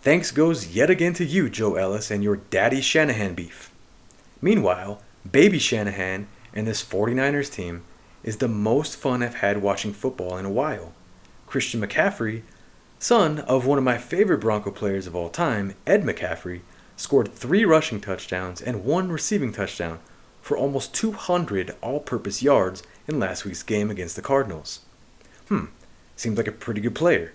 Thanks 0.02 0.32
goes 0.32 0.74
yet 0.74 0.90
again 0.90 1.12
to 1.14 1.24
you, 1.24 1.48
Joe 1.48 1.76
Ellis, 1.76 2.10
and 2.10 2.24
your 2.24 2.36
daddy 2.36 2.80
Shanahan 2.80 3.34
beef. 3.34 3.70
Meanwhile, 4.40 5.00
Baby 5.30 5.58
Shanahan 5.58 6.26
and 6.54 6.66
this 6.66 6.84
49ers 6.84 7.52
team 7.52 7.84
is 8.22 8.38
the 8.38 8.48
most 8.48 8.96
fun 8.96 9.22
I've 9.22 9.36
had 9.36 9.62
watching 9.62 9.92
football 9.92 10.36
in 10.36 10.44
a 10.44 10.50
while. 10.50 10.92
Christian 11.46 11.80
McCaffrey, 11.80 12.42
son 12.98 13.40
of 13.40 13.66
one 13.66 13.78
of 13.78 13.84
my 13.84 13.98
favorite 13.98 14.38
Bronco 14.38 14.70
players 14.70 15.06
of 15.06 15.14
all 15.14 15.28
time, 15.28 15.74
Ed 15.86 16.02
McCaffrey, 16.02 16.60
scored 16.96 17.32
three 17.32 17.64
rushing 17.64 18.00
touchdowns 18.00 18.60
and 18.60 18.84
one 18.84 19.10
receiving 19.10 19.52
touchdown 19.52 20.00
for 20.42 20.56
almost 20.56 20.94
200 20.94 21.74
all 21.80 22.00
purpose 22.00 22.42
yards 22.42 22.82
in 23.06 23.18
last 23.18 23.44
week's 23.44 23.62
game 23.62 23.90
against 23.90 24.16
the 24.16 24.22
Cardinals. 24.22 24.80
Hmm, 25.48 25.66
seems 26.16 26.36
like 26.36 26.48
a 26.48 26.52
pretty 26.52 26.80
good 26.80 26.94
player. 26.94 27.32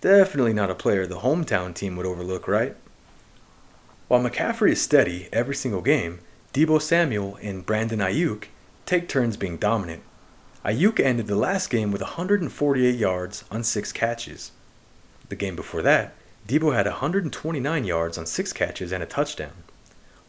Definitely 0.00 0.52
not 0.52 0.70
a 0.70 0.74
player 0.74 1.06
the 1.06 1.20
hometown 1.20 1.74
team 1.74 1.96
would 1.96 2.06
overlook, 2.06 2.46
right? 2.48 2.76
While 4.08 4.20
McCaffrey 4.20 4.72
is 4.72 4.82
steady 4.82 5.28
every 5.32 5.54
single 5.54 5.80
game, 5.80 6.20
Deebo 6.54 6.80
Samuel 6.80 7.36
and 7.42 7.66
Brandon 7.66 7.98
Aiyuk 7.98 8.44
take 8.86 9.08
turns 9.08 9.36
being 9.36 9.56
dominant. 9.56 10.04
Ayuk 10.64 11.00
ended 11.00 11.26
the 11.26 11.34
last 11.34 11.68
game 11.68 11.90
with 11.90 12.00
148 12.00 12.94
yards 12.94 13.42
on 13.50 13.64
6 13.64 13.90
catches. 13.90 14.52
The 15.30 15.34
game 15.34 15.56
before 15.56 15.82
that, 15.82 16.14
Deebo 16.46 16.72
had 16.72 16.86
129 16.86 17.84
yards 17.84 18.16
on 18.16 18.26
6 18.26 18.52
catches 18.52 18.92
and 18.92 19.02
a 19.02 19.06
touchdown. 19.06 19.64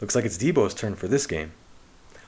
Looks 0.00 0.16
like 0.16 0.24
it's 0.24 0.36
Deebo's 0.36 0.74
turn 0.74 0.96
for 0.96 1.06
this 1.06 1.28
game. 1.28 1.52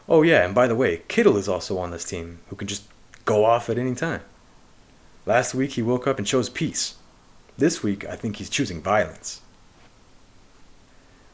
Oh, 0.08 0.22
yeah, 0.22 0.44
and 0.44 0.54
by 0.54 0.68
the 0.68 0.76
way, 0.76 1.02
Kittle 1.08 1.36
is 1.36 1.48
also 1.48 1.76
on 1.78 1.90
this 1.90 2.04
team, 2.04 2.38
who 2.50 2.56
can 2.56 2.68
just 2.68 2.84
go 3.24 3.44
off 3.44 3.68
at 3.68 3.78
any 3.78 3.96
time. 3.96 4.20
Last 5.26 5.56
week 5.56 5.72
he 5.72 5.82
woke 5.82 6.06
up 6.06 6.18
and 6.18 6.26
chose 6.26 6.48
peace. 6.48 6.94
This 7.56 7.82
week 7.82 8.04
I 8.04 8.14
think 8.14 8.36
he's 8.36 8.48
choosing 8.48 8.80
violence. 8.80 9.40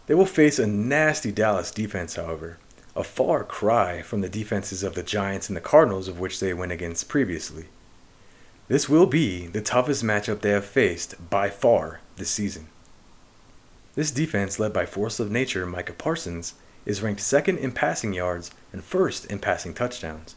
They 0.07 0.14
will 0.14 0.27
face 0.27 0.59
a 0.59 0.67
nasty 0.67 1.33
Dallas 1.33 1.71
defense, 1.71 2.17
however, 2.17 2.59
a 2.95 3.03
far 3.03 3.43
cry 3.43 4.03
from 4.03 4.21
the 4.21 4.29
defenses 4.29 4.83
of 4.83 4.95
the 4.95 5.03
Giants 5.03 5.49
and 5.49 5.57
the 5.57 5.62
Cardinals, 5.62 6.09
of 6.09 6.21
which 6.21 6.40
they 6.40 6.53
went 6.53 6.73
against 6.73 7.09
previously. 7.09 7.67
This 8.69 8.88
will 8.88 9.07
be 9.07 9.47
the 9.47 9.61
toughest 9.61 10.03
matchup 10.03 10.40
they 10.40 10.51
have 10.51 10.64
faced 10.64 11.31
by 11.31 11.51
far 11.51 12.01
this 12.17 12.31
season. 12.31 12.69
This 13.95 14.11
defense, 14.11 14.59
led 14.59 14.73
by 14.73 14.87
force 14.87 15.21
of 15.21 15.31
nature 15.31 15.67
Micah 15.67 15.93
Parsons, 15.93 16.55
is 16.85 17.03
ranked 17.03 17.21
second 17.21 17.59
in 17.59 17.73
passing 17.73 18.12
yards 18.12 18.51
and 18.73 18.85
first 18.85 19.25
in 19.27 19.38
passing 19.38 19.75
touchdowns. 19.75 20.35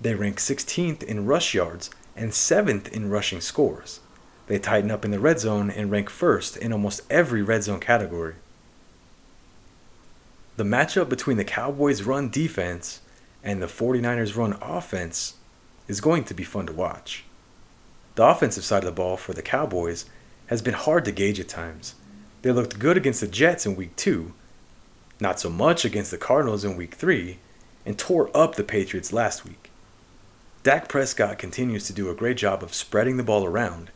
They 0.00 0.14
rank 0.14 0.36
16th 0.38 1.02
in 1.02 1.26
rush 1.26 1.54
yards 1.54 1.90
and 2.16 2.30
7th 2.30 2.88
in 2.88 3.10
rushing 3.10 3.40
scores. 3.40 4.00
They 4.46 4.58
tighten 4.58 4.90
up 4.90 5.04
in 5.04 5.10
the 5.10 5.18
red 5.18 5.40
zone 5.40 5.70
and 5.70 5.90
rank 5.90 6.10
first 6.10 6.56
in 6.56 6.72
almost 6.72 7.02
every 7.10 7.42
red 7.42 7.64
zone 7.64 7.80
category. 7.80 8.34
The 10.58 10.64
matchup 10.64 11.08
between 11.08 11.36
the 11.36 11.44
Cowboys' 11.44 12.02
run 12.02 12.30
defense 12.30 13.00
and 13.44 13.62
the 13.62 13.66
49ers 13.66 14.36
run 14.36 14.58
offense 14.60 15.34
is 15.86 16.00
going 16.00 16.24
to 16.24 16.34
be 16.34 16.42
fun 16.42 16.66
to 16.66 16.72
watch. 16.72 17.22
The 18.16 18.24
offensive 18.24 18.64
side 18.64 18.82
of 18.82 18.86
the 18.86 18.90
ball 18.90 19.16
for 19.16 19.32
the 19.32 19.40
Cowboys 19.40 20.06
has 20.48 20.60
been 20.60 20.74
hard 20.74 21.04
to 21.04 21.12
gauge 21.12 21.38
at 21.38 21.46
times. 21.46 21.94
They 22.42 22.50
looked 22.50 22.80
good 22.80 22.96
against 22.96 23.20
the 23.20 23.28
Jets 23.28 23.66
in 23.66 23.76
week 23.76 23.94
2, 23.94 24.32
not 25.20 25.38
so 25.38 25.48
much 25.48 25.84
against 25.84 26.10
the 26.10 26.18
Cardinals 26.18 26.64
in 26.64 26.76
week 26.76 26.96
3, 26.96 27.38
and 27.86 27.96
tore 27.96 28.28
up 28.36 28.56
the 28.56 28.64
Patriots 28.64 29.12
last 29.12 29.44
week. 29.44 29.70
Dak 30.64 30.88
Prescott 30.88 31.38
continues 31.38 31.86
to 31.86 31.92
do 31.92 32.10
a 32.10 32.16
great 32.16 32.36
job 32.36 32.64
of 32.64 32.74
spreading 32.74 33.16
the 33.16 33.22
ball 33.22 33.44
around, 33.44 33.92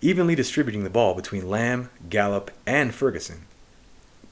evenly 0.00 0.34
distributing 0.34 0.82
the 0.82 0.90
ball 0.90 1.14
between 1.14 1.48
Lamb, 1.48 1.88
Gallup, 2.08 2.50
and 2.66 2.92
Ferguson. 2.92 3.46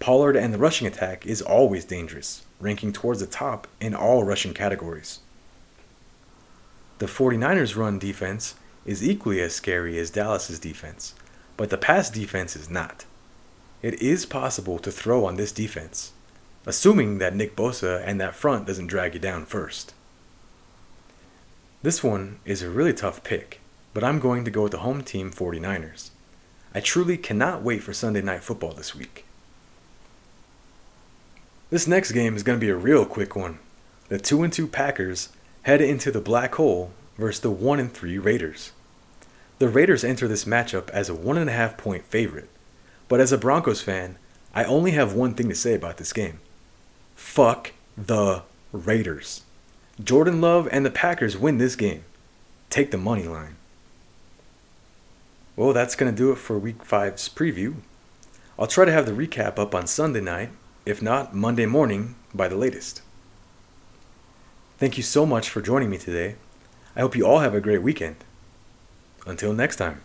Pollard 0.00 0.36
and 0.36 0.54
the 0.54 0.58
rushing 0.58 0.86
attack 0.86 1.26
is 1.26 1.42
always 1.42 1.84
dangerous, 1.84 2.44
ranking 2.60 2.92
towards 2.92 3.20
the 3.20 3.26
top 3.26 3.66
in 3.80 3.94
all 3.94 4.24
rushing 4.24 4.54
categories. 4.54 5.20
The 6.98 7.06
49ers' 7.06 7.76
run 7.76 7.98
defense 7.98 8.54
is 8.86 9.06
equally 9.06 9.40
as 9.40 9.54
scary 9.54 9.98
as 9.98 10.10
Dallas's 10.10 10.58
defense, 10.58 11.14
but 11.56 11.70
the 11.70 11.78
pass 11.78 12.10
defense 12.10 12.56
is 12.56 12.70
not. 12.70 13.04
It 13.82 14.00
is 14.02 14.26
possible 14.26 14.78
to 14.80 14.90
throw 14.90 15.24
on 15.24 15.36
this 15.36 15.52
defense, 15.52 16.12
assuming 16.66 17.18
that 17.18 17.34
Nick 17.34 17.54
Bosa 17.54 18.02
and 18.04 18.20
that 18.20 18.34
front 18.34 18.66
doesn't 18.66 18.88
drag 18.88 19.14
you 19.14 19.20
down 19.20 19.46
first. 19.46 19.94
This 21.82 22.02
one 22.02 22.40
is 22.44 22.62
a 22.62 22.70
really 22.70 22.92
tough 22.92 23.22
pick, 23.22 23.60
but 23.94 24.02
I'm 24.02 24.18
going 24.18 24.44
to 24.44 24.50
go 24.50 24.64
with 24.64 24.72
the 24.72 24.78
home 24.78 25.02
team 25.02 25.30
49ers. 25.30 26.10
I 26.74 26.80
truly 26.80 27.16
cannot 27.16 27.62
wait 27.62 27.82
for 27.82 27.92
Sunday 27.92 28.22
night 28.22 28.42
football 28.42 28.72
this 28.72 28.94
week. 28.94 29.24
This 31.70 31.86
next 31.86 32.12
game 32.12 32.34
is 32.34 32.42
going 32.42 32.58
to 32.58 32.64
be 32.64 32.70
a 32.70 32.76
real 32.76 33.04
quick 33.04 33.36
one. 33.36 33.58
The 34.08 34.18
2 34.18 34.42
and 34.42 34.52
2 34.52 34.66
Packers 34.66 35.28
head 35.62 35.82
into 35.82 36.10
the 36.10 36.20
black 36.20 36.54
hole 36.54 36.92
versus 37.18 37.40
the 37.40 37.50
1 37.50 37.78
and 37.78 37.92
3 37.92 38.16
Raiders. 38.18 38.72
The 39.58 39.68
Raiders 39.68 40.02
enter 40.02 40.26
this 40.26 40.46
matchup 40.46 40.88
as 40.90 41.10
a 41.10 41.14
1.5 41.14 41.76
point 41.76 42.04
favorite, 42.04 42.48
but 43.06 43.20
as 43.20 43.32
a 43.32 43.38
Broncos 43.38 43.82
fan, 43.82 44.16
I 44.54 44.64
only 44.64 44.92
have 44.92 45.12
one 45.12 45.34
thing 45.34 45.50
to 45.50 45.54
say 45.54 45.74
about 45.74 45.98
this 45.98 46.14
game. 46.14 46.40
Fuck 47.16 47.72
the 47.98 48.44
Raiders. 48.72 49.42
Jordan 50.02 50.40
Love 50.40 50.68
and 50.72 50.86
the 50.86 50.90
Packers 50.90 51.36
win 51.36 51.58
this 51.58 51.76
game. 51.76 52.04
Take 52.70 52.92
the 52.92 52.96
money 52.96 53.24
line. 53.24 53.56
Well, 55.54 55.72
that's 55.74 55.96
going 55.96 56.10
to 56.10 56.16
do 56.16 56.30
it 56.30 56.36
for 56.36 56.58
Week 56.58 56.78
5's 56.78 57.28
preview. 57.28 57.74
I'll 58.58 58.68
try 58.68 58.86
to 58.86 58.92
have 58.92 59.06
the 59.06 59.12
recap 59.12 59.58
up 59.58 59.74
on 59.74 59.86
Sunday 59.86 60.20
night, 60.20 60.50
if 60.88 61.02
not 61.02 61.34
Monday 61.34 61.66
morning 61.66 62.14
by 62.32 62.48
the 62.48 62.56
latest. 62.56 63.02
Thank 64.78 64.96
you 64.96 65.02
so 65.02 65.26
much 65.26 65.50
for 65.50 65.60
joining 65.60 65.90
me 65.90 65.98
today. 65.98 66.36
I 66.96 67.00
hope 67.00 67.14
you 67.14 67.26
all 67.26 67.40
have 67.40 67.54
a 67.54 67.60
great 67.60 67.82
weekend. 67.82 68.16
Until 69.26 69.52
next 69.52 69.76
time. 69.76 70.00